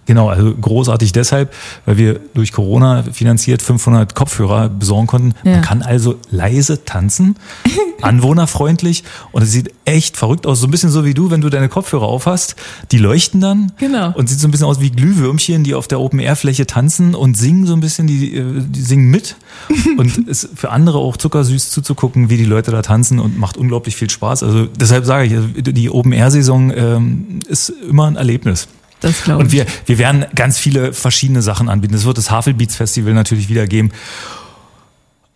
Genau, 0.06 0.28
also 0.28 0.54
großartig 0.54 1.12
deshalb, 1.12 1.52
weil 1.84 1.96
wir 1.96 2.20
durch 2.32 2.52
Corona 2.52 3.02
finanziert 3.12 3.60
500 3.60 4.14
Kopfhörer 4.14 4.68
besorgen 4.68 5.08
konnten. 5.08 5.34
Ja. 5.44 5.52
Man 5.52 5.62
kann 5.62 5.82
also 5.82 6.16
leise 6.30 6.84
tanzen, 6.84 7.36
anwohnerfreundlich 8.02 9.02
und 9.32 9.42
es 9.42 9.50
sieht 9.50 9.72
echt 9.84 10.16
verrückt 10.16 10.46
aus. 10.46 10.60
So 10.60 10.68
ein 10.68 10.70
bisschen 10.70 10.90
so 10.90 11.04
wie 11.04 11.12
du, 11.12 11.30
wenn 11.30 11.40
du 11.40 11.50
deine 11.50 11.68
Kopfhörer 11.68 12.06
aufhast. 12.06 12.54
Die 12.92 12.98
leuchten 12.98 13.40
dann 13.40 13.72
genau. 13.78 14.12
und 14.14 14.28
sieht 14.28 14.38
so 14.38 14.46
ein 14.46 14.52
bisschen 14.52 14.66
aus 14.66 14.80
wie 14.80 14.90
Glühwürmchen, 14.90 15.64
die 15.64 15.74
auf 15.74 15.88
der 15.88 15.98
Open-Air-Fläche 16.00 16.66
tanzen 16.66 17.16
und 17.16 17.36
singen 17.36 17.66
so 17.66 17.74
ein 17.74 17.80
bisschen, 17.80 18.06
die, 18.06 18.36
äh, 18.36 18.44
die 18.64 18.82
singen 18.82 19.10
mit. 19.10 19.36
und 19.98 20.28
ist 20.28 20.50
für 20.54 20.70
andere 20.70 20.98
auch 20.98 21.16
zuckersüß 21.16 21.70
zuzugucken, 21.70 22.30
wie 22.30 22.36
die 22.36 22.44
Leute 22.44 22.70
da 22.70 22.82
tanzen 22.82 23.18
und 23.18 23.38
macht 23.38 23.56
unglaublich 23.56 23.96
viel 23.96 24.10
Spaß. 24.10 24.44
Also 24.44 24.66
deshalb 24.66 25.04
sage 25.04 25.26
ich, 25.26 25.34
also 25.34 25.48
die 25.48 25.90
Open-Air-Saison 25.90 26.72
ähm, 26.76 27.40
ist 27.48 27.70
immer 27.70 28.06
ein 28.06 28.16
Erlebnis. 28.16 28.68
Das 29.00 29.24
glaube 29.24 29.42
ich. 29.42 29.46
Und 29.46 29.52
wir, 29.52 29.66
wir 29.86 29.98
werden 29.98 30.26
ganz 30.34 30.58
viele 30.58 30.92
verschiedene 30.92 31.42
Sachen 31.42 31.68
anbieten. 31.68 31.94
Es 31.94 32.04
wird 32.04 32.18
das 32.18 32.30
Havelbeats 32.30 32.76
Festival 32.76 33.14
natürlich 33.14 33.48
wieder 33.48 33.66
geben. 33.66 33.92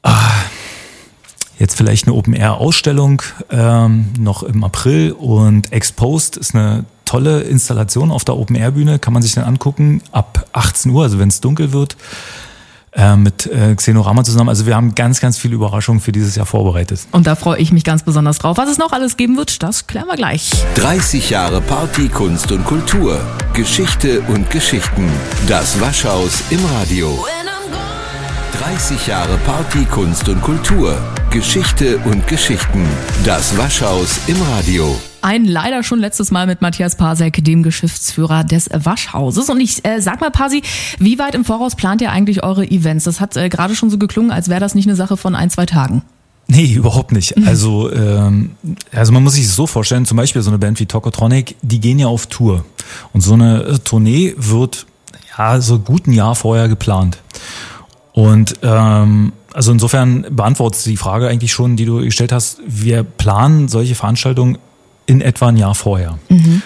Ah, 0.02 0.16
jetzt 1.58 1.76
vielleicht 1.76 2.06
eine 2.06 2.14
Open-Air-Ausstellung 2.14 3.22
ähm, 3.50 4.06
noch 4.18 4.42
im 4.42 4.64
April 4.64 5.12
und 5.12 5.72
Exposed 5.72 6.36
ist 6.36 6.54
eine 6.54 6.84
tolle 7.04 7.42
Installation 7.42 8.10
auf 8.10 8.24
der 8.24 8.36
Open-Air-Bühne, 8.36 8.98
kann 8.98 9.12
man 9.12 9.22
sich 9.22 9.34
dann 9.34 9.44
angucken 9.44 10.00
ab 10.12 10.46
18 10.52 10.90
Uhr, 10.92 11.02
also 11.02 11.18
wenn 11.18 11.28
es 11.28 11.40
dunkel 11.40 11.72
wird 11.72 11.96
äh, 12.92 13.16
mit 13.16 13.46
äh, 13.46 13.74
Xenorama 13.74 14.24
zusammen. 14.24 14.48
Also 14.48 14.66
wir 14.66 14.74
haben 14.74 14.94
ganz, 14.94 15.20
ganz 15.20 15.38
viele 15.38 15.54
Überraschungen 15.54 16.00
für 16.00 16.12
dieses 16.12 16.36
Jahr 16.36 16.46
vorbereitet. 16.46 17.00
Und 17.12 17.26
da 17.26 17.36
freue 17.36 17.58
ich 17.58 17.72
mich 17.72 17.84
ganz 17.84 18.02
besonders 18.02 18.38
drauf. 18.38 18.56
Was 18.56 18.68
es 18.68 18.78
noch 18.78 18.92
alles 18.92 19.16
geben 19.16 19.36
wird, 19.36 19.62
das 19.62 19.86
klären 19.86 20.06
wir 20.08 20.16
gleich. 20.16 20.50
30 20.76 21.30
Jahre 21.30 21.60
Party, 21.60 22.08
Kunst 22.08 22.50
und 22.52 22.64
Kultur. 22.64 23.20
Geschichte 23.54 24.20
und 24.22 24.50
Geschichten. 24.50 25.08
Das 25.46 25.80
Waschhaus 25.80 26.42
im 26.50 26.64
Radio. 26.64 27.24
30 28.60 29.06
Jahre 29.06 29.38
Party, 29.38 29.84
Kunst 29.86 30.28
und 30.28 30.42
Kultur. 30.42 30.98
Geschichte 31.30 31.98
und 32.04 32.26
Geschichten. 32.26 32.86
Das 33.24 33.56
Waschhaus 33.56 34.20
im 34.26 34.40
Radio. 34.42 35.09
Ein 35.22 35.44
leider 35.44 35.82
schon 35.82 35.98
letztes 35.98 36.30
Mal 36.30 36.46
mit 36.46 36.62
Matthias 36.62 36.96
Pasek, 36.96 37.44
dem 37.44 37.62
Geschäftsführer 37.62 38.44
des 38.44 38.70
Waschhauses. 38.72 39.50
Und 39.50 39.60
ich 39.60 39.84
äh, 39.84 40.00
sag 40.00 40.20
mal, 40.20 40.30
Pasi, 40.30 40.62
wie 40.98 41.18
weit 41.18 41.34
im 41.34 41.44
Voraus 41.44 41.76
plant 41.76 42.00
ihr 42.00 42.10
eigentlich 42.10 42.42
eure 42.42 42.64
Events? 42.64 43.04
Das 43.04 43.20
hat 43.20 43.36
äh, 43.36 43.48
gerade 43.48 43.74
schon 43.74 43.90
so 43.90 43.98
geklungen, 43.98 44.30
als 44.30 44.48
wäre 44.48 44.60
das 44.60 44.74
nicht 44.74 44.86
eine 44.86 44.96
Sache 44.96 45.16
von 45.16 45.34
ein, 45.34 45.50
zwei 45.50 45.66
Tagen. 45.66 46.02
Nee, 46.46 46.72
überhaupt 46.72 47.12
nicht. 47.12 47.36
Mhm. 47.36 47.46
Also, 47.46 47.92
ähm, 47.92 48.52
also 48.92 49.12
man 49.12 49.22
muss 49.22 49.34
sich 49.34 49.46
das 49.46 49.54
so 49.54 49.66
vorstellen, 49.66 50.04
zum 50.04 50.16
Beispiel 50.16 50.42
so 50.42 50.50
eine 50.50 50.58
Band 50.58 50.80
wie 50.80 50.86
Tokotronic, 50.86 51.54
die 51.62 51.80
gehen 51.80 51.98
ja 51.98 52.08
auf 52.08 52.26
Tour. 52.26 52.64
Und 53.12 53.20
so 53.20 53.34
eine 53.34 53.62
äh, 53.62 53.78
Tournee 53.78 54.34
wird 54.36 54.86
ja 55.38 55.60
so 55.60 55.78
gut 55.78 56.06
ein 56.06 56.12
Jahr 56.12 56.34
vorher 56.34 56.68
geplant. 56.68 57.18
Und 58.12 58.54
ähm, 58.62 59.32
also 59.52 59.72
insofern 59.72 60.26
beantwortet 60.30 60.84
die 60.86 60.96
Frage 60.96 61.28
eigentlich 61.28 61.52
schon, 61.52 61.76
die 61.76 61.84
du 61.84 62.00
gestellt 62.02 62.32
hast. 62.32 62.58
Wir 62.66 63.02
planen 63.02 63.68
solche 63.68 63.94
Veranstaltungen 63.94 64.58
in 65.10 65.20
etwa 65.20 65.48
ein 65.48 65.56
Jahr 65.56 65.74
vorher. 65.74 66.18
Mhm. 66.28 66.62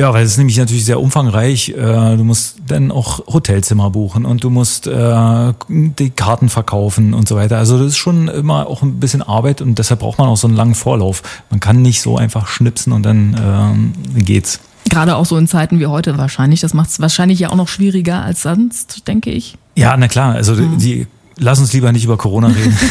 Ja, 0.00 0.12
weil 0.12 0.24
es 0.24 0.32
ist 0.32 0.38
nämlich 0.38 0.56
natürlich 0.56 0.84
sehr 0.84 1.00
umfangreich. 1.00 1.70
Äh, 1.70 2.16
du 2.16 2.22
musst 2.22 2.58
dann 2.66 2.92
auch 2.92 3.26
Hotelzimmer 3.26 3.90
buchen 3.90 4.26
und 4.26 4.44
du 4.44 4.50
musst 4.50 4.86
äh, 4.86 5.52
die 5.68 6.10
Karten 6.10 6.48
verkaufen 6.48 7.14
und 7.14 7.26
so 7.26 7.34
weiter. 7.34 7.58
Also 7.58 7.78
das 7.78 7.88
ist 7.88 7.96
schon 7.96 8.28
immer 8.28 8.68
auch 8.68 8.82
ein 8.82 9.00
bisschen 9.00 9.22
Arbeit 9.22 9.60
und 9.60 9.78
deshalb 9.78 10.00
braucht 10.00 10.18
man 10.18 10.28
auch 10.28 10.36
so 10.36 10.46
einen 10.46 10.56
langen 10.56 10.76
Vorlauf. 10.76 11.22
Man 11.50 11.58
kann 11.58 11.82
nicht 11.82 12.00
so 12.00 12.16
einfach 12.16 12.46
schnipsen 12.46 12.92
und 12.92 13.02
dann 13.04 13.36
ähm, 13.40 13.92
geht's. 14.24 14.60
Gerade 14.88 15.16
auch 15.16 15.26
so 15.26 15.36
in 15.36 15.48
Zeiten 15.48 15.80
wie 15.80 15.86
heute 15.86 16.16
wahrscheinlich. 16.16 16.60
Das 16.60 16.74
macht 16.74 16.90
es 16.90 17.00
wahrscheinlich 17.00 17.40
ja 17.40 17.50
auch 17.50 17.56
noch 17.56 17.68
schwieriger 17.68 18.22
als 18.22 18.42
sonst, 18.42 19.06
denke 19.08 19.30
ich. 19.30 19.58
Ja, 19.74 19.96
na 19.96 20.06
klar. 20.06 20.34
Also 20.34 20.54
mhm. 20.54 20.78
die 20.78 21.06
Lass 21.38 21.60
uns 21.60 21.72
lieber 21.72 21.92
nicht 21.92 22.04
über 22.04 22.16
Corona 22.16 22.48
reden. 22.48 22.76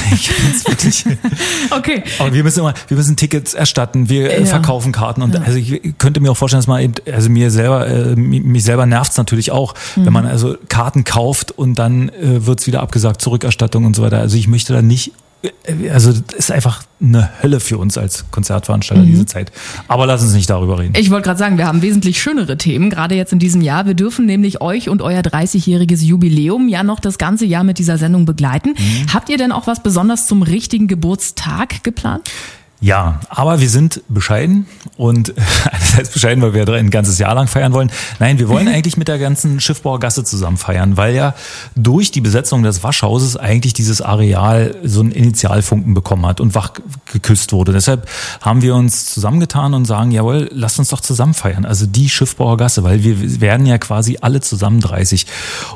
Okay. 1.71 2.03
Aber 2.19 2.33
wir 2.33 2.43
müssen 2.43 2.59
immer, 2.59 2.73
wir 2.87 2.97
müssen 2.97 3.15
Tickets 3.15 3.53
erstatten, 3.53 4.09
wir 4.09 4.31
äh, 4.31 4.39
ja. 4.39 4.45
verkaufen 4.45 4.91
Karten 4.91 5.21
und 5.21 5.33
ja. 5.33 5.41
also 5.41 5.57
ich 5.57 5.81
könnte 5.97 6.19
mir 6.19 6.31
auch 6.31 6.37
vorstellen, 6.37 6.59
dass 6.59 6.67
man 6.67 6.81
eben, 6.81 6.93
also 7.11 7.29
mir 7.29 7.51
selber, 7.51 7.87
äh, 7.87 8.15
mich 8.15 8.63
selber 8.63 8.85
nervt's 8.85 9.17
natürlich 9.17 9.51
auch, 9.51 9.73
mhm. 9.95 10.05
wenn 10.05 10.13
man 10.13 10.25
also 10.25 10.55
Karten 10.69 11.03
kauft 11.03 11.51
und 11.51 11.75
dann 11.75 12.09
äh, 12.09 12.45
wird's 12.45 12.67
wieder 12.67 12.81
abgesagt, 12.81 13.21
Zurückerstattung 13.21 13.85
und 13.85 13.95
so 13.95 14.01
weiter. 14.01 14.19
Also 14.19 14.37
ich 14.37 14.47
möchte 14.47 14.73
da 14.73 14.81
nicht 14.81 15.13
also 15.91 16.13
das 16.13 16.39
ist 16.39 16.51
einfach 16.51 16.83
eine 16.99 17.29
Hölle 17.41 17.59
für 17.59 17.77
uns 17.77 17.97
als 17.97 18.25
Konzertveranstalter 18.31 19.03
mhm. 19.03 19.07
diese 19.07 19.25
Zeit. 19.25 19.51
Aber 19.87 20.05
lass 20.05 20.23
uns 20.23 20.33
nicht 20.33 20.49
darüber 20.49 20.79
reden. 20.79 20.93
Ich 20.97 21.11
wollte 21.11 21.25
gerade 21.25 21.37
sagen, 21.37 21.57
wir 21.57 21.67
haben 21.67 21.81
wesentlich 21.81 22.21
schönere 22.21 22.57
Themen, 22.57 22.89
gerade 22.89 23.15
jetzt 23.15 23.33
in 23.33 23.39
diesem 23.39 23.61
Jahr. 23.61 23.85
Wir 23.85 23.93
dürfen 23.93 24.25
nämlich 24.25 24.61
euch 24.61 24.89
und 24.89 25.01
euer 25.01 25.21
30-jähriges 25.21 26.03
Jubiläum 26.03 26.67
ja 26.69 26.83
noch 26.83 26.99
das 26.99 27.17
ganze 27.17 27.45
Jahr 27.45 27.63
mit 27.63 27.77
dieser 27.77 27.97
Sendung 27.97 28.25
begleiten. 28.25 28.69
Mhm. 28.69 29.13
Habt 29.13 29.29
ihr 29.29 29.37
denn 29.37 29.51
auch 29.51 29.67
was 29.67 29.83
besonders 29.83 30.27
zum 30.27 30.41
richtigen 30.41 30.87
Geburtstag 30.87 31.83
geplant? 31.83 32.29
Ja, 32.79 33.19
aber 33.29 33.59
wir 33.59 33.69
sind 33.69 34.03
bescheiden 34.07 34.67
und 34.97 35.33
einerseits 35.71 36.11
bescheiden, 36.11 36.43
weil 36.43 36.53
wir 36.53 36.67
ein 36.67 36.91
ganzes 36.91 37.17
Jahr 37.17 37.33
lang 37.33 37.47
feiern 37.47 37.73
wollen. 37.73 37.89
Nein, 38.19 38.37
wir 38.37 38.49
wollen 38.49 38.67
eigentlich 38.67 38.97
mit 38.97 39.07
der 39.07 39.17
ganzen 39.17 39.59
Schiffbauergasse 39.59 40.23
zusammen 40.23 40.57
feiern, 40.57 40.95
weil 40.95 41.15
ja 41.15 41.33
durch 41.75 42.11
die 42.11 42.21
Besetzung 42.21 42.61
des 42.61 42.83
Waschhauses 42.83 43.35
eigentlich 43.35 43.73
dieses 43.73 44.01
Areal 44.01 44.75
so 44.83 44.99
einen 44.99 45.11
Initialfunken 45.11 45.95
bekommen 45.95 46.27
hat 46.27 46.39
und 46.39 46.53
wach 46.53 46.73
geküsst 47.11 47.51
wurde. 47.51 47.71
Deshalb 47.71 48.07
haben 48.41 48.61
wir 48.61 48.75
uns 48.75 49.05
zusammengetan 49.05 49.73
und 49.73 49.85
sagen, 49.85 50.11
jawohl, 50.11 50.47
lasst 50.53 50.77
uns 50.77 50.89
doch 50.89 51.01
zusammen 51.01 51.33
feiern. 51.33 51.65
Also 51.65 51.87
die 51.87 52.09
Schiffbauergasse, 52.09 52.83
weil 52.83 53.03
wir 53.03 53.41
werden 53.41 53.65
ja 53.65 53.79
quasi 53.79 54.19
alle 54.21 54.39
zusammen 54.41 54.81
30. 54.81 55.25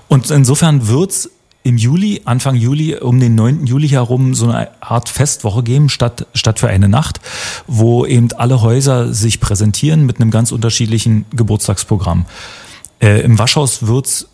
Und 0.08 0.30
insofern 0.30 0.88
wird's 0.88 1.30
im 1.64 1.78
Juli, 1.78 2.22
Anfang 2.26 2.56
Juli, 2.56 2.96
um 2.96 3.20
den 3.20 3.36
9. 3.36 3.66
Juli 3.66 3.90
herum 3.90 4.34
so 4.34 4.50
eine 4.50 4.70
Art 4.82 5.10
Festwoche 5.10 5.64
geben, 5.64 5.90
statt, 5.90 6.26
statt 6.34 6.60
für 6.60 6.68
eine 6.68 6.90
Nacht, 6.90 7.20
wo 7.68 8.06
eben 8.06 8.30
alle 8.34 8.62
Häuser 8.62 9.14
sich 9.14 9.40
präsentieren 9.40 10.06
mit 10.06 10.20
einem 10.20 10.32
ganz 10.32 10.52
unterschiedlichen 10.52 11.26
Geburtstagsprogramm. 11.36 12.26
Äh, 13.00 13.22
Im 13.22 13.38
Waschhaus 13.38 13.88
wird's 13.88 14.28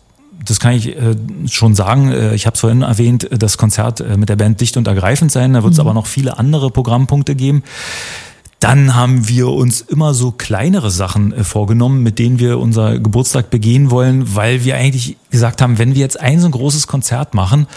das 0.44 0.60
kann 0.60 0.72
ich 0.72 0.96
äh, 0.96 1.16
schon 1.46 1.74
sagen. 1.74 2.10
Äh, 2.10 2.34
ich 2.34 2.46
habe 2.46 2.54
es 2.54 2.60
vorhin 2.60 2.82
erwähnt, 2.82 3.28
das 3.30 3.58
Konzert 3.58 4.00
äh, 4.00 4.16
mit 4.16 4.28
der 4.28 4.36
Band 4.36 4.60
dicht 4.60 4.76
und 4.76 4.86
ergreifend 4.86 5.32
sein. 5.32 5.52
Da 5.52 5.62
wird 5.62 5.72
es 5.72 5.78
mhm. 5.78 5.86
aber 5.86 5.94
noch 5.94 6.06
viele 6.06 6.38
andere 6.38 6.70
Programmpunkte 6.70 7.34
geben. 7.34 7.62
Dann 8.60 8.96
haben 8.96 9.28
wir 9.28 9.48
uns 9.50 9.80
immer 9.82 10.14
so 10.14 10.32
kleinere 10.32 10.90
Sachen 10.90 11.32
äh, 11.32 11.44
vorgenommen, 11.44 12.02
mit 12.02 12.18
denen 12.18 12.38
wir 12.38 12.58
unser 12.58 12.98
Geburtstag 12.98 13.50
begehen 13.50 13.90
wollen, 13.90 14.34
weil 14.34 14.64
wir 14.64 14.76
eigentlich 14.76 15.16
gesagt 15.30 15.62
haben, 15.62 15.78
wenn 15.78 15.94
wir 15.94 16.00
jetzt 16.00 16.18
ein 16.18 16.40
so 16.40 16.46
ein 16.46 16.52
großes 16.52 16.86
Konzert 16.86 17.34
machen, 17.34 17.68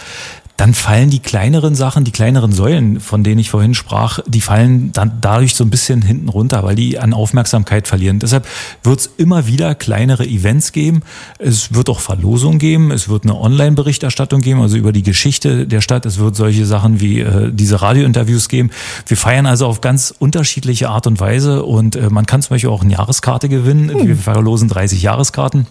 dann 0.62 0.76
fallen 0.76 1.10
die 1.10 1.18
kleineren 1.18 1.74
Sachen, 1.74 2.04
die 2.04 2.12
kleineren 2.12 2.52
Säulen, 2.52 3.00
von 3.00 3.24
denen 3.24 3.40
ich 3.40 3.50
vorhin 3.50 3.74
sprach, 3.74 4.20
die 4.28 4.42
fallen 4.42 4.92
dann 4.92 5.14
dadurch 5.20 5.56
so 5.56 5.64
ein 5.64 5.72
bisschen 5.72 6.04
hinten 6.04 6.30
runter, 6.30 6.62
weil 6.64 6.76
die 6.76 7.00
an 7.00 7.16
Aufmerksamkeit 7.16 7.88
verlieren. 7.88 8.20
Deshalb 8.20 8.48
wird 8.84 9.00
es 9.00 9.10
immer 9.18 9.48
wieder 9.48 9.74
kleinere 9.74 10.24
Events 10.24 10.72
geben. 10.72 11.02
Es 11.40 11.74
wird 11.74 11.90
auch 11.90 12.00
Verlosungen 12.00 12.60
geben. 12.60 12.92
Es 12.92 13.10
wird 13.10 13.24
eine 13.24 13.40
Online-Berichterstattung 13.40 14.42
geben, 14.42 14.62
also 14.62 14.78
über 14.78 14.92
die 14.92 15.02
Geschichte 15.02 15.66
der 15.66 15.82
Stadt. 15.82 16.06
Es 16.06 16.20
wird 16.20 16.36
solche 16.36 16.68
Sachen 16.68 17.02
wie 17.02 17.22
äh, 17.22 17.52
diese 17.52 17.82
Radiointerviews 17.82 18.48
geben. 18.48 18.70
Wir 19.08 19.18
feiern 19.18 19.48
also 19.48 19.66
auf 19.66 19.82
ganz 19.82 20.14
unterschiedliche 20.20 20.90
Art 20.90 21.08
und 21.08 21.20
Weise 21.20 21.64
und 21.64 21.96
äh, 21.96 22.12
man 22.12 22.28
kann 22.28 22.44
zum 22.44 22.54
Beispiel 22.54 22.70
auch 22.70 22.84
eine 22.84 22.94
Jahreskarte 22.94 23.50
gewinnen. 23.50 23.90
Hm. 23.90 24.08
Wir 24.08 24.16
verlosen 24.16 24.70
30 24.70 25.02
Jahreskarten 25.02 25.66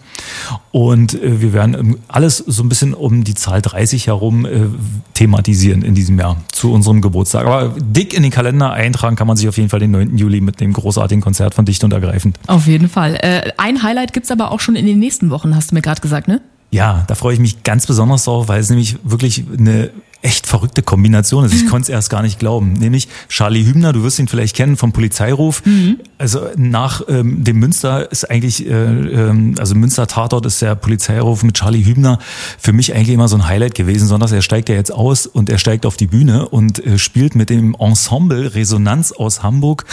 und 0.71 1.13
äh, 1.13 1.39
wir 1.39 1.53
werden 1.53 1.95
alles 2.09 2.39
so 2.39 2.61
ein 2.61 2.67
bisschen 2.67 2.93
um 2.93 3.23
die 3.23 3.35
Zahl 3.35 3.61
30 3.61 4.07
herum 4.07 4.45
äh, 4.45 4.80
thematisieren 5.13 5.81
in 5.81 5.95
diesem 5.95 6.19
Jahr 6.19 6.37
zu 6.51 6.71
unserem 6.71 7.01
Geburtstag. 7.01 7.45
Aber 7.45 7.75
dick 7.79 8.13
in 8.13 8.23
den 8.23 8.31
Kalender 8.31 8.71
eintragen 8.71 9.15
kann 9.15 9.27
man 9.27 9.37
sich 9.37 9.47
auf 9.47 9.57
jeden 9.57 9.69
Fall 9.69 9.79
den 9.79 9.91
9. 9.91 10.17
Juli 10.17 10.41
mit 10.41 10.59
dem 10.59 10.73
großartigen 10.73 11.21
Konzert 11.21 11.53
von 11.53 11.65
Dicht 11.65 11.83
und 11.83 11.93
Ergreifend. 11.93 12.37
Auf 12.47 12.67
jeden 12.67 12.89
Fall. 12.89 13.15
Äh, 13.15 13.51
ein 13.57 13.83
Highlight 13.83 14.13
gibt's 14.13 14.31
aber 14.31 14.51
auch 14.51 14.59
schon 14.59 14.75
in 14.75 14.85
den 14.85 14.99
nächsten 14.99 15.29
Wochen, 15.29 15.55
hast 15.55 15.71
du 15.71 15.75
mir 15.75 15.81
gerade 15.81 16.01
gesagt, 16.01 16.27
ne? 16.27 16.41
Ja, 16.71 17.03
da 17.07 17.15
freue 17.15 17.33
ich 17.33 17.39
mich 17.39 17.63
ganz 17.63 17.85
besonders 17.85 18.23
drauf, 18.23 18.47
weil 18.47 18.61
es 18.61 18.69
nämlich 18.69 18.97
wirklich 19.03 19.43
eine 19.57 19.91
echt 20.21 20.47
verrückte 20.47 20.83
Kombination 20.83 21.45
ist. 21.45 21.53
Ich 21.53 21.67
konnte 21.67 21.83
es 21.83 21.89
erst 21.89 22.09
gar 22.09 22.21
nicht 22.21 22.39
glauben. 22.39 22.73
Nämlich 22.73 23.07
Charlie 23.27 23.65
Hübner, 23.65 23.91
du 23.93 24.03
wirst 24.03 24.19
ihn 24.19 24.27
vielleicht 24.27 24.55
kennen 24.55 24.77
vom 24.77 24.91
Polizeiruf. 24.91 25.65
Mhm. 25.65 25.99
Also 26.17 26.41
nach 26.55 27.01
ähm, 27.07 27.43
dem 27.43 27.57
Münster 27.57 28.11
ist 28.11 28.29
eigentlich, 28.29 28.67
äh, 28.67 28.71
ähm, 28.71 29.55
also 29.57 29.73
Münster 29.75 30.07
Tatort 30.07 30.45
ist 30.45 30.61
der 30.61 30.75
Polizeiruf 30.75 31.43
mit 31.43 31.55
Charlie 31.55 31.85
Hübner 31.85 32.19
für 32.59 32.73
mich 32.73 32.93
eigentlich 32.93 33.09
immer 33.09 33.27
so 33.27 33.35
ein 33.35 33.47
Highlight 33.47 33.75
gewesen, 33.75 34.07
sondern 34.07 34.31
er 34.31 34.41
steigt 34.41 34.69
ja 34.69 34.75
jetzt 34.75 34.93
aus 34.93 35.25
und 35.25 35.49
er 35.49 35.57
steigt 35.57 35.85
auf 35.85 35.97
die 35.97 36.07
Bühne 36.07 36.47
und 36.49 36.85
äh, 36.85 36.99
spielt 36.99 37.35
mit 37.35 37.49
dem 37.49 37.75
Ensemble 37.79 38.53
Resonanz 38.53 39.11
aus 39.11 39.41
Hamburg 39.41 39.85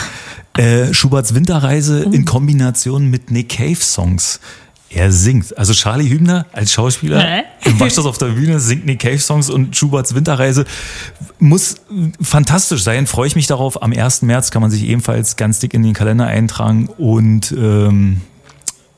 äh, 0.58 0.92
Schuberts 0.92 1.34
Winterreise 1.34 2.02
in 2.02 2.24
Kombination 2.24 3.06
mit 3.08 3.30
Nick 3.30 3.50
Cave 3.50 3.76
Songs. 3.76 4.40
Er 4.90 5.12
singt. 5.12 5.56
Also 5.58 5.74
Charlie 5.74 6.08
Hübner 6.08 6.46
als 6.52 6.72
Schauspieler 6.72 7.20
Hä? 7.20 7.42
im 7.64 7.78
Waschhaus 7.78 8.06
auf 8.06 8.16
der 8.16 8.28
Bühne 8.28 8.58
singt 8.58 8.86
Nick 8.86 9.00
Cave 9.00 9.18
Songs 9.18 9.50
und 9.50 9.76
Schuberts 9.76 10.14
Winterreise. 10.14 10.64
Muss 11.38 11.76
fantastisch 12.20 12.82
sein. 12.82 13.06
Freue 13.06 13.26
ich 13.26 13.36
mich 13.36 13.46
darauf. 13.46 13.82
Am 13.82 13.92
1. 13.92 14.22
März 14.22 14.50
kann 14.50 14.62
man 14.62 14.70
sich 14.70 14.84
ebenfalls 14.84 15.36
ganz 15.36 15.58
dick 15.58 15.74
in 15.74 15.82
den 15.82 15.92
Kalender 15.92 16.26
eintragen 16.26 16.88
und 16.96 17.52
ähm, 17.52 18.22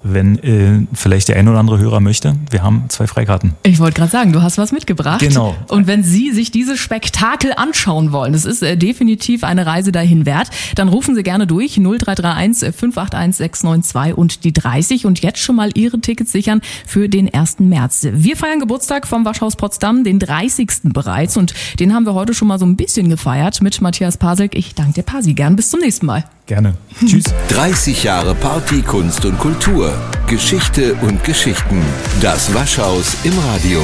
wenn 0.02 0.38
äh, 0.38 0.86
vielleicht 0.94 1.28
der 1.28 1.36
ein 1.36 1.48
oder 1.48 1.58
andere 1.58 1.78
Hörer 1.78 2.00
möchte. 2.00 2.34
Wir 2.50 2.62
haben 2.62 2.84
zwei 2.88 3.06
Freikarten. 3.06 3.54
Ich 3.62 3.78
wollte 3.80 3.98
gerade 3.98 4.10
sagen, 4.10 4.32
du 4.32 4.42
hast 4.42 4.56
was 4.56 4.72
mitgebracht. 4.72 5.20
Genau. 5.20 5.54
Und 5.68 5.86
wenn 5.86 6.02
Sie 6.02 6.30
sich 6.32 6.50
dieses 6.50 6.78
Spektakel 6.78 7.52
anschauen 7.54 8.12
wollen, 8.12 8.32
das 8.32 8.44
ist 8.44 8.62
äh, 8.62 8.76
definitiv 8.76 9.44
eine 9.44 9.66
Reise 9.66 9.92
dahin 9.92 10.24
wert, 10.24 10.48
dann 10.74 10.88
rufen 10.88 11.14
Sie 11.14 11.22
gerne 11.22 11.46
durch 11.46 11.74
0331 11.74 12.74
581 12.74 13.36
692 13.36 14.16
und 14.16 14.44
die 14.44 14.52
30 14.52 15.06
und 15.06 15.20
jetzt 15.20 15.38
schon 15.38 15.56
mal 15.56 15.70
Ihre 15.74 16.00
Tickets 16.00 16.32
sichern 16.32 16.62
für 16.86 17.08
den 17.08 17.32
1. 17.32 17.60
März. 17.60 18.08
Wir 18.12 18.36
feiern 18.36 18.60
Geburtstag 18.60 19.06
vom 19.06 19.24
Waschhaus 19.24 19.56
Potsdam, 19.56 20.04
den 20.04 20.18
30. 20.18 20.70
bereits 20.84 21.36
und 21.36 21.54
den 21.78 21.94
haben 21.94 22.06
wir 22.06 22.14
heute 22.14 22.32
schon 22.32 22.48
mal 22.48 22.58
so 22.58 22.66
ein 22.66 22.76
bisschen 22.76 23.08
gefeiert 23.10 23.60
mit 23.60 23.80
Matthias 23.80 24.16
Pasek. 24.16 24.54
Ich 24.54 24.74
danke 24.74 24.94
dir, 24.94 25.02
Pasi. 25.02 25.34
Gern 25.34 25.56
bis 25.56 25.70
zum 25.70 25.80
nächsten 25.80 26.06
Mal. 26.06 26.24
Gerne. 26.50 26.74
Tschüss. 27.06 27.26
30 27.50 28.02
Jahre 28.02 28.34
Party, 28.34 28.82
Kunst 28.82 29.24
und 29.24 29.38
Kultur. 29.38 29.94
Geschichte 30.26 30.94
und 30.94 31.22
Geschichten. 31.22 31.80
Das 32.20 32.52
Waschhaus 32.52 33.14
im 33.22 33.38
Radio. 33.38 33.80